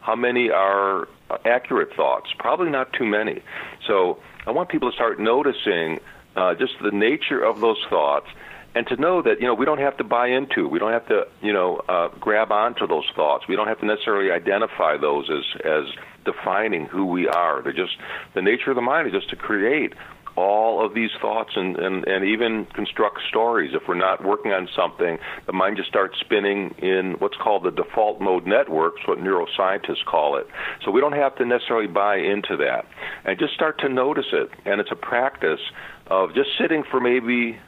How 0.00 0.16
many 0.16 0.50
are 0.50 1.06
accurate 1.44 1.94
thoughts? 1.94 2.26
Probably 2.40 2.70
not 2.70 2.92
too 2.92 3.04
many. 3.04 3.40
So 3.86 4.18
I 4.48 4.50
want 4.50 4.68
people 4.68 4.90
to 4.90 4.94
start 4.96 5.20
noticing 5.20 6.00
uh, 6.34 6.56
just 6.56 6.72
the 6.82 6.90
nature 6.90 7.40
of 7.40 7.60
those 7.60 7.78
thoughts 7.88 8.26
and 8.74 8.84
to 8.88 8.96
know 8.96 9.22
that 9.22 9.40
you 9.40 9.46
know 9.46 9.54
we 9.54 9.64
don't 9.64 9.78
have 9.78 9.96
to 9.98 10.04
buy 10.04 10.28
into 10.28 10.66
we 10.66 10.78
don't 10.78 10.92
have 10.92 11.06
to 11.06 11.26
you 11.42 11.52
know 11.52 11.76
uh, 11.88 12.08
grab 12.18 12.50
onto 12.50 12.86
those 12.86 13.04
thoughts 13.14 13.46
we 13.46 13.54
don't 13.54 13.68
have 13.68 13.78
to 13.78 13.84
necessarily 13.84 14.30
identify 14.30 14.96
those 14.96 15.28
as 15.30 15.44
as 15.62 15.84
defining 16.24 16.86
who 16.86 17.06
we 17.06 17.28
are 17.28 17.62
they're 17.62 17.72
just 17.72 17.96
the 18.34 18.42
nature 18.42 18.70
of 18.70 18.76
the 18.76 18.82
mind 18.82 19.06
is 19.06 19.12
just 19.12 19.30
to 19.30 19.36
create 19.36 19.92
all 20.36 20.84
of 20.84 20.94
these 20.94 21.10
thoughts 21.20 21.50
and, 21.56 21.76
and, 21.76 22.06
and 22.06 22.24
even 22.24 22.66
construct 22.74 23.20
stories. 23.28 23.72
If 23.74 23.82
we're 23.86 23.94
not 23.94 24.24
working 24.24 24.52
on 24.52 24.68
something, 24.74 25.18
the 25.46 25.52
mind 25.52 25.76
just 25.76 25.88
starts 25.88 26.18
spinning 26.20 26.74
in 26.78 27.16
what's 27.18 27.36
called 27.36 27.64
the 27.64 27.70
default 27.70 28.20
mode 28.20 28.46
networks, 28.46 29.06
what 29.06 29.18
neuroscientists 29.18 30.04
call 30.06 30.36
it. 30.36 30.46
So 30.84 30.90
we 30.90 31.00
don't 31.00 31.12
have 31.12 31.36
to 31.36 31.44
necessarily 31.44 31.86
buy 31.86 32.16
into 32.16 32.56
that. 32.58 32.86
And 33.24 33.38
just 33.38 33.54
start 33.54 33.78
to 33.80 33.88
notice 33.88 34.26
it. 34.32 34.50
And 34.64 34.80
it's 34.80 34.90
a 34.90 34.96
practice 34.96 35.60
of 36.06 36.34
just 36.34 36.50
sitting 36.58 36.82
for 36.90 37.00
maybe 37.00 37.58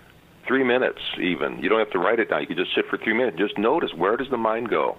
three 0.47 0.65
minutes 0.65 1.01
even. 1.21 1.63
You 1.63 1.69
don't 1.69 1.79
have 1.79 1.91
to 1.91 1.99
write 1.99 2.19
it 2.19 2.31
down. 2.31 2.41
You 2.41 2.47
can 2.47 2.57
just 2.57 2.75
sit 2.75 2.87
for 2.89 2.99
three 2.99 3.15
minutes. 3.15 3.39
Just 3.39 3.59
notice 3.59 3.91
where 3.95 4.17
does 4.17 4.29
the 4.31 4.37
mind 4.37 4.69
go? 4.71 4.97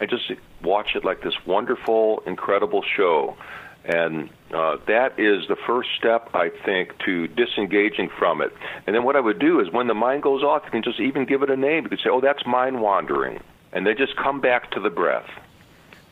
And 0.00 0.08
just 0.08 0.32
watch 0.62 0.96
it 0.96 1.04
like 1.04 1.22
this 1.22 1.34
wonderful, 1.46 2.22
incredible 2.26 2.82
show 2.82 3.36
and 3.84 4.28
uh, 4.52 4.76
that 4.88 5.18
is 5.18 5.48
the 5.48 5.56
first 5.66 5.88
step, 5.96 6.30
I 6.34 6.50
think, 6.64 6.98
to 7.06 7.28
disengaging 7.28 8.10
from 8.18 8.42
it. 8.42 8.52
And 8.86 8.94
then 8.94 9.04
what 9.04 9.16
I 9.16 9.20
would 9.20 9.38
do 9.38 9.60
is 9.60 9.72
when 9.72 9.86
the 9.86 9.94
mind 9.94 10.22
goes 10.22 10.42
off, 10.42 10.62
you 10.66 10.70
can 10.70 10.82
just 10.82 11.00
even 11.00 11.24
give 11.24 11.42
it 11.42 11.50
a 11.50 11.56
name. 11.56 11.84
You 11.84 11.88
can 11.88 11.98
say, 11.98 12.10
oh, 12.10 12.20
that's 12.20 12.44
mind 12.46 12.80
wandering. 12.80 13.40
And 13.72 13.86
then 13.86 13.96
just 13.96 14.16
come 14.16 14.40
back 14.40 14.70
to 14.72 14.80
the 14.80 14.90
breath. 14.90 15.28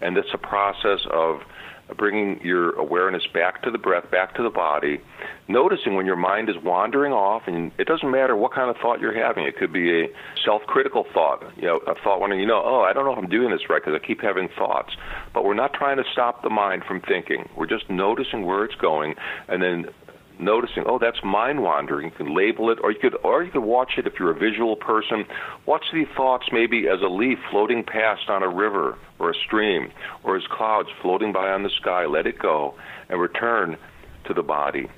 And 0.01 0.17
it's 0.17 0.33
a 0.33 0.39
process 0.39 1.01
of 1.11 1.43
bringing 1.97 2.41
your 2.43 2.73
awareness 2.79 3.23
back 3.33 3.63
to 3.63 3.71
the 3.71 3.79
breath, 3.79 4.11
back 4.11 4.35
to 4.35 4.43
the 4.43 4.51
body, 4.51 5.01
noticing 5.49 5.95
when 5.95 6.07
your 6.07 6.17
mind 6.17 6.49
is 6.49 6.57
wandering 6.63 7.13
off, 7.13 7.43
and 7.47 7.73
it 7.79 7.87
doesn't 7.87 8.11
matter 8.11 8.37
what 8.37 8.53
kind 8.53 8.71
of 8.71 8.77
thought 8.77 9.01
you're 9.01 9.17
having. 9.17 9.45
It 9.45 9.57
could 9.57 9.73
be 9.73 10.05
a 10.05 10.07
self-critical 10.45 11.07
thought, 11.15 11.43
you 11.57 11.63
know, 11.63 11.79
a 11.87 11.95
thought 12.03 12.21
when 12.21 12.33
you 12.39 12.47
know, 12.47 12.63
oh, 12.65 12.83
I 12.83 12.93
don't 12.93 13.05
know 13.05 13.13
if 13.13 13.19
I'm 13.19 13.29
doing 13.29 13.51
this 13.51 13.63
right 13.71 13.83
because 13.83 13.99
I 14.01 14.07
keep 14.07 14.21
having 14.21 14.49
thoughts. 14.57 14.95
But 15.33 15.45
we're 15.45 15.55
not 15.55 15.73
trying 15.73 15.97
to 15.97 16.05
stop 16.13 16.43
the 16.43 16.51
mind 16.51 16.85
from 16.87 17.01
thinking. 17.01 17.49
We're 17.57 17.67
just 17.67 17.89
noticing 17.89 18.45
where 18.45 18.65
it's 18.65 18.75
going, 18.77 19.15
and 19.49 19.63
then 19.63 19.87
noticing, 20.39 20.85
oh, 20.87 20.99
that's 20.99 21.23
mind 21.23 21.63
wandering. 21.63 22.07
You 22.07 22.13
can 22.13 22.35
label 22.35 22.71
it, 22.71 22.79
or 22.83 22.91
you 22.91 22.99
could, 22.99 23.17
or 23.23 23.43
you 23.43 23.51
could 23.51 23.63
watch 23.63 23.93
it 23.99 24.07
if 24.07 24.19
you're 24.19 24.31
a 24.31 24.39
visual 24.39 24.77
person. 24.77 25.25
Watch 25.67 25.85
the 25.93 26.05
thoughts 26.17 26.47
maybe 26.53 26.89
as 26.89 27.01
a 27.03 27.09
leaf 27.09 27.39
floating 27.51 27.85
past 27.85 28.29
on 28.29 28.43
a 28.43 28.49
river 28.49 28.97
or 29.19 29.31
a 29.31 29.35
stream, 29.35 29.91
or 30.23 30.37
as 30.37 30.45
clouds 30.51 30.89
floating 31.03 31.33
by 31.33 31.51
on 31.51 31.63
the 31.63 31.71
sky. 31.71 32.07
Let 32.07 32.27
it 32.27 32.39
go 32.39 32.75
and 33.09 33.21
return 33.21 33.77
to 34.25 34.35
the 34.35 34.43
body 34.43 34.89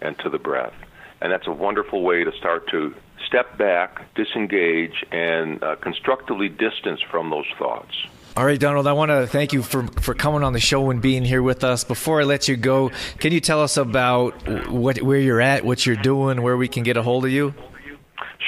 and 0.00 0.18
to 0.20 0.28
the 0.28 0.38
breath. 0.38 0.74
And 1.20 1.32
that's 1.32 1.46
a 1.46 1.52
wonderful 1.52 2.02
way 2.02 2.24
to 2.24 2.32
start 2.32 2.68
to 2.70 2.94
step 3.26 3.56
back, 3.56 4.14
disengage, 4.14 5.04
and 5.10 5.62
uh, 5.62 5.76
constructively 5.76 6.48
distance 6.48 7.00
from 7.00 7.30
those 7.30 7.46
thoughts. 7.58 8.06
All 8.36 8.44
right, 8.44 8.58
Donald, 8.58 8.88
I 8.88 8.94
want 8.94 9.10
to 9.10 9.28
thank 9.28 9.52
you 9.52 9.62
for, 9.62 9.86
for 10.00 10.12
coming 10.12 10.42
on 10.42 10.54
the 10.54 10.60
show 10.60 10.90
and 10.90 11.00
being 11.00 11.24
here 11.24 11.40
with 11.40 11.62
us. 11.62 11.84
Before 11.84 12.20
I 12.20 12.24
let 12.24 12.48
you 12.48 12.56
go, 12.56 12.90
can 13.20 13.32
you 13.32 13.40
tell 13.40 13.62
us 13.62 13.76
about 13.76 14.68
what, 14.68 15.00
where 15.00 15.20
you're 15.20 15.40
at, 15.40 15.64
what 15.64 15.86
you're 15.86 15.94
doing, 15.94 16.42
where 16.42 16.56
we 16.56 16.66
can 16.66 16.82
get 16.82 16.96
a 16.96 17.02
hold 17.02 17.24
of 17.24 17.30
you? 17.30 17.54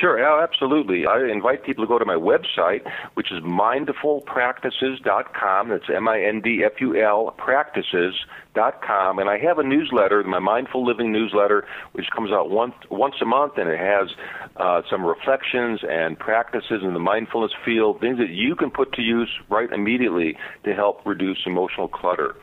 Sure, 0.00 0.18
absolutely. 0.42 1.06
I 1.06 1.28
invite 1.32 1.62
people 1.64 1.84
to 1.84 1.88
go 1.88 1.98
to 1.98 2.04
my 2.04 2.16
website, 2.16 2.82
which 3.14 3.32
is 3.32 3.42
mindfulpractices.com. 3.42 5.70
That's 5.70 5.84
M-I-N-D-F-U-L 5.94 7.34
practices.com. 7.38 9.18
And 9.18 9.30
I 9.30 9.38
have 9.38 9.58
a 9.58 9.62
newsletter, 9.62 10.22
my 10.24 10.38
Mindful 10.38 10.84
Living 10.84 11.12
newsletter, 11.12 11.66
which 11.92 12.10
comes 12.14 12.30
out 12.30 12.50
once, 12.50 12.74
once 12.90 13.14
a 13.22 13.24
month, 13.24 13.54
and 13.56 13.70
it 13.70 13.78
has 13.78 14.10
uh, 14.56 14.82
some 14.90 15.02
reflections 15.02 15.80
and 15.88 16.18
practices 16.18 16.82
in 16.82 16.92
the 16.92 17.00
mindfulness 17.00 17.52
field, 17.64 17.98
things 18.00 18.18
that 18.18 18.28
you 18.30 18.54
can 18.54 18.70
put 18.70 18.92
to 18.94 19.02
use 19.02 19.30
right 19.48 19.72
immediately 19.72 20.36
to 20.64 20.74
help 20.74 21.00
reduce 21.06 21.38
emotional 21.46 21.88
clutter. 21.88 22.36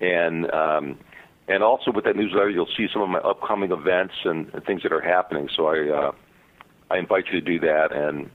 And 0.00 0.50
um, 0.52 0.98
and 1.46 1.62
also 1.62 1.92
with 1.92 2.06
that 2.06 2.16
newsletter, 2.16 2.48
you'll 2.48 2.66
see 2.74 2.86
some 2.90 3.02
of 3.02 3.10
my 3.10 3.18
upcoming 3.18 3.70
events 3.70 4.14
and, 4.24 4.48
and 4.54 4.64
things 4.64 4.82
that 4.82 4.92
are 4.92 5.02
happening. 5.02 5.50
So 5.54 5.66
I 5.66 5.90
uh, 5.90 6.12
I 6.90 6.98
invite 6.98 7.24
you 7.26 7.40
to 7.40 7.40
do 7.40 7.58
that. 7.60 7.92
And 7.92 8.30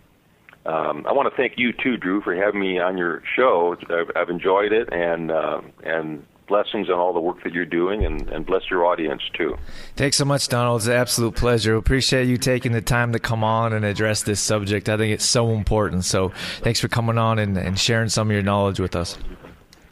um, 0.66 1.06
I 1.08 1.14
want 1.14 1.30
to 1.30 1.36
thank 1.36 1.54
you 1.58 1.72
too, 1.74 1.98
Drew, 1.98 2.22
for 2.22 2.36
having 2.36 2.60
me 2.60 2.80
on 2.80 2.98
your 2.98 3.24
show. 3.36 3.76
I've, 3.90 4.12
I've 4.16 4.30
enjoyed 4.30 4.72
it, 4.72 4.92
and 4.92 5.32
uh, 5.32 5.62
and 5.84 6.26
blessings 6.50 6.90
on 6.90 6.96
all 6.96 7.14
the 7.14 7.20
work 7.20 7.44
that 7.44 7.54
you're 7.54 7.64
doing 7.64 8.04
and, 8.04 8.28
and 8.30 8.44
bless 8.44 8.64
your 8.72 8.84
audience 8.84 9.22
too. 9.34 9.56
Thanks 9.96 10.18
so 10.18 10.26
much, 10.26 10.48
Donald. 10.48 10.82
It's 10.82 10.88
an 10.88 10.94
absolute 10.94 11.36
pleasure. 11.36 11.76
Appreciate 11.76 12.28
you 12.28 12.38
taking 12.38 12.72
the 12.72 12.82
time 12.82 13.14
to 13.14 13.20
come 13.20 13.44
on 13.44 13.72
and 13.72 13.86
address 13.86 14.24
this 14.24 14.42
subject. 14.42 14.90
I 14.90 14.98
think 14.98 15.14
it's 15.14 15.26
so 15.26 15.52
important. 15.52 16.06
So 16.06 16.30
thanks 16.62 16.80
for 16.80 16.88
coming 16.88 17.20
on 17.20 17.38
and, 17.38 17.56
and 17.56 17.80
sharing 17.80 18.10
some 18.10 18.30
of 18.30 18.34
your 18.34 18.42
knowledge 18.42 18.80
with 18.80 18.96
us. 18.96 19.18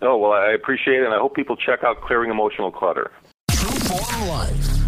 Oh, 0.01 0.17
well, 0.17 0.31
I 0.31 0.51
appreciate 0.51 1.01
it, 1.01 1.05
and 1.05 1.13
I 1.13 1.19
hope 1.19 1.35
people 1.35 1.55
check 1.55 1.83
out 1.83 2.01
Clearing 2.01 2.31
Emotional 2.31 2.71
Clutter. 2.71 3.11
True 3.51 3.69
Form 3.69 4.27
Life. 4.27 4.86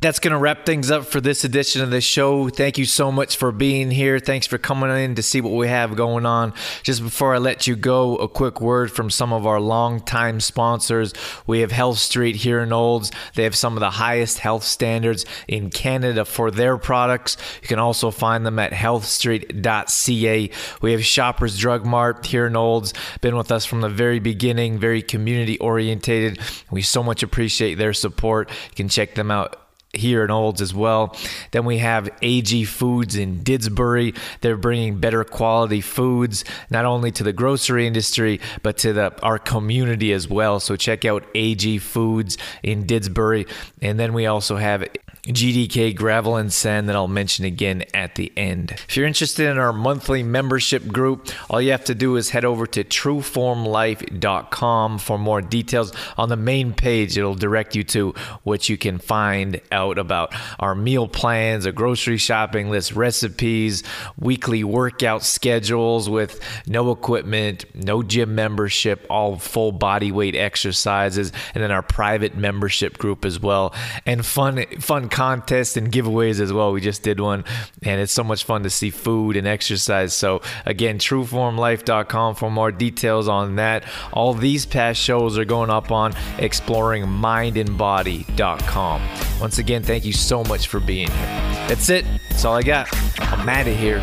That's 0.00 0.18
going 0.18 0.32
to 0.32 0.38
wrap 0.38 0.64
things 0.64 0.90
up 0.90 1.04
for 1.04 1.20
this 1.20 1.44
edition 1.44 1.82
of 1.82 1.90
the 1.90 2.00
show. 2.00 2.48
Thank 2.48 2.78
you 2.78 2.86
so 2.86 3.12
much 3.12 3.36
for 3.36 3.52
being 3.52 3.90
here. 3.90 4.18
Thanks 4.18 4.46
for 4.46 4.56
coming 4.56 4.90
in 4.90 5.14
to 5.16 5.22
see 5.22 5.42
what 5.42 5.52
we 5.52 5.68
have 5.68 5.94
going 5.94 6.24
on. 6.24 6.54
Just 6.82 7.02
before 7.02 7.34
I 7.34 7.38
let 7.38 7.66
you 7.66 7.76
go, 7.76 8.16
a 8.16 8.26
quick 8.26 8.62
word 8.62 8.90
from 8.90 9.10
some 9.10 9.30
of 9.30 9.46
our 9.46 9.60
longtime 9.60 10.40
sponsors. 10.40 11.12
We 11.46 11.60
have 11.60 11.70
Health 11.70 11.98
Street 11.98 12.36
here 12.36 12.60
in 12.60 12.72
Olds. 12.72 13.12
They 13.34 13.44
have 13.44 13.54
some 13.54 13.74
of 13.74 13.80
the 13.80 13.90
highest 13.90 14.38
health 14.38 14.64
standards 14.64 15.26
in 15.46 15.68
Canada 15.68 16.24
for 16.24 16.50
their 16.50 16.78
products. 16.78 17.36
You 17.60 17.68
can 17.68 17.78
also 17.78 18.10
find 18.10 18.46
them 18.46 18.58
at 18.58 18.72
healthstreet.ca. 18.72 20.50
We 20.80 20.92
have 20.92 21.04
Shoppers 21.04 21.58
Drug 21.58 21.84
Mart 21.84 22.24
here 22.24 22.46
in 22.46 22.56
Olds. 22.56 22.94
Been 23.20 23.36
with 23.36 23.52
us 23.52 23.66
from 23.66 23.82
the 23.82 23.90
very 23.90 24.18
beginning, 24.18 24.78
very 24.78 25.02
community 25.02 25.58
orientated. 25.58 26.38
We 26.70 26.80
so 26.80 27.02
much 27.02 27.22
appreciate 27.22 27.74
their 27.74 27.92
support. 27.92 28.48
You 28.48 28.76
can 28.76 28.88
check 28.88 29.14
them 29.14 29.30
out 29.30 29.58
here 29.92 30.24
in 30.24 30.30
Olds 30.30 30.60
as 30.60 30.72
well. 30.72 31.16
Then 31.50 31.64
we 31.64 31.78
have 31.78 32.08
AG 32.22 32.64
Foods 32.64 33.16
in 33.16 33.40
Didsbury. 33.40 34.16
They're 34.40 34.56
bringing 34.56 34.98
better 34.98 35.24
quality 35.24 35.80
foods 35.80 36.44
not 36.70 36.84
only 36.84 37.10
to 37.12 37.24
the 37.24 37.32
grocery 37.32 37.86
industry 37.86 38.40
but 38.62 38.78
to 38.78 38.92
the 38.92 39.20
our 39.22 39.38
community 39.38 40.12
as 40.12 40.28
well. 40.28 40.60
So 40.60 40.76
check 40.76 41.04
out 41.04 41.24
AG 41.34 41.78
Foods 41.78 42.38
in 42.62 42.84
Didsbury. 42.84 43.48
And 43.82 43.98
then 43.98 44.12
we 44.12 44.26
also 44.26 44.56
have 44.56 44.86
GDK 45.32 45.94
Gravel 45.94 46.36
and 46.36 46.52
Sand 46.52 46.88
that 46.88 46.96
I'll 46.96 47.08
mention 47.08 47.44
again 47.44 47.84
at 47.94 48.14
the 48.14 48.32
end. 48.36 48.72
If 48.72 48.96
you're 48.96 49.06
interested 49.06 49.48
in 49.48 49.58
our 49.58 49.72
monthly 49.72 50.22
membership 50.22 50.86
group, 50.88 51.28
all 51.48 51.60
you 51.60 51.72
have 51.72 51.84
to 51.84 51.94
do 51.94 52.16
is 52.16 52.30
head 52.30 52.44
over 52.44 52.66
to 52.68 52.84
trueformlife.com 52.84 54.98
for 54.98 55.18
more 55.18 55.42
details. 55.42 55.92
On 56.16 56.28
the 56.28 56.36
main 56.36 56.72
page, 56.72 57.18
it'll 57.18 57.34
direct 57.34 57.74
you 57.74 57.82
to 57.84 58.14
what 58.42 58.68
you 58.68 58.76
can 58.76 58.98
find 58.98 59.60
out 59.72 59.98
about 59.98 60.34
our 60.58 60.74
meal 60.74 61.08
plans, 61.08 61.66
a 61.66 61.72
grocery 61.72 62.16
shopping 62.16 62.70
list, 62.70 62.92
recipes, 62.92 63.82
weekly 64.18 64.64
workout 64.64 65.22
schedules 65.22 66.08
with 66.08 66.40
no 66.66 66.90
equipment, 66.90 67.64
no 67.74 68.02
gym 68.02 68.34
membership, 68.34 69.06
all 69.10 69.36
full 69.36 69.72
body 69.72 70.12
weight 70.12 70.34
exercises, 70.34 71.32
and 71.54 71.62
then 71.62 71.70
our 71.70 71.82
private 71.82 72.36
membership 72.36 72.98
group 72.98 73.24
as 73.24 73.40
well. 73.40 73.74
And 74.06 74.24
fun 74.24 74.64
fun 74.78 75.08
contests 75.20 75.76
and 75.76 75.92
giveaways 75.92 76.40
as 76.40 76.50
well. 76.50 76.72
We 76.72 76.80
just 76.80 77.02
did 77.02 77.20
one, 77.20 77.44
and 77.82 78.00
it's 78.00 78.10
so 78.10 78.24
much 78.24 78.44
fun 78.44 78.62
to 78.62 78.70
see 78.70 78.88
food 78.88 79.36
and 79.36 79.46
exercise. 79.46 80.14
So, 80.14 80.40
again, 80.64 80.98
trueformlife.com 80.98 82.36
for 82.36 82.50
more 82.50 82.72
details 82.72 83.28
on 83.28 83.56
that. 83.56 83.84
All 84.14 84.32
these 84.32 84.64
past 84.64 84.98
shows 84.98 85.36
are 85.36 85.44
going 85.44 85.68
up 85.68 85.90
on 85.90 86.14
exploringmindandbody.com. 86.38 89.02
Once 89.42 89.58
again, 89.58 89.82
thank 89.82 90.06
you 90.06 90.14
so 90.14 90.42
much 90.44 90.68
for 90.68 90.80
being 90.80 91.10
here. 91.10 91.26
That's 91.68 91.90
it. 91.90 92.06
That's 92.30 92.46
all 92.46 92.56
I 92.56 92.62
got. 92.62 92.88
I'm 93.20 93.46
out 93.46 93.68
of 93.68 93.76
here. 93.76 94.02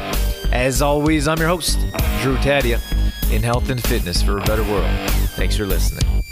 As 0.51 0.83
always, 0.83 1.27
I'm 1.27 1.39
your 1.39 1.47
host, 1.47 1.79
Drew 2.21 2.37
Tadia, 2.37 2.79
in 3.31 3.41
health 3.41 3.71
and 3.71 3.83
fitness 3.83 4.21
for 4.21 4.37
a 4.37 4.41
better 4.41 4.61
world. 4.65 4.85
Thanks 5.31 5.57
for 5.57 5.65
listening. 5.65 6.16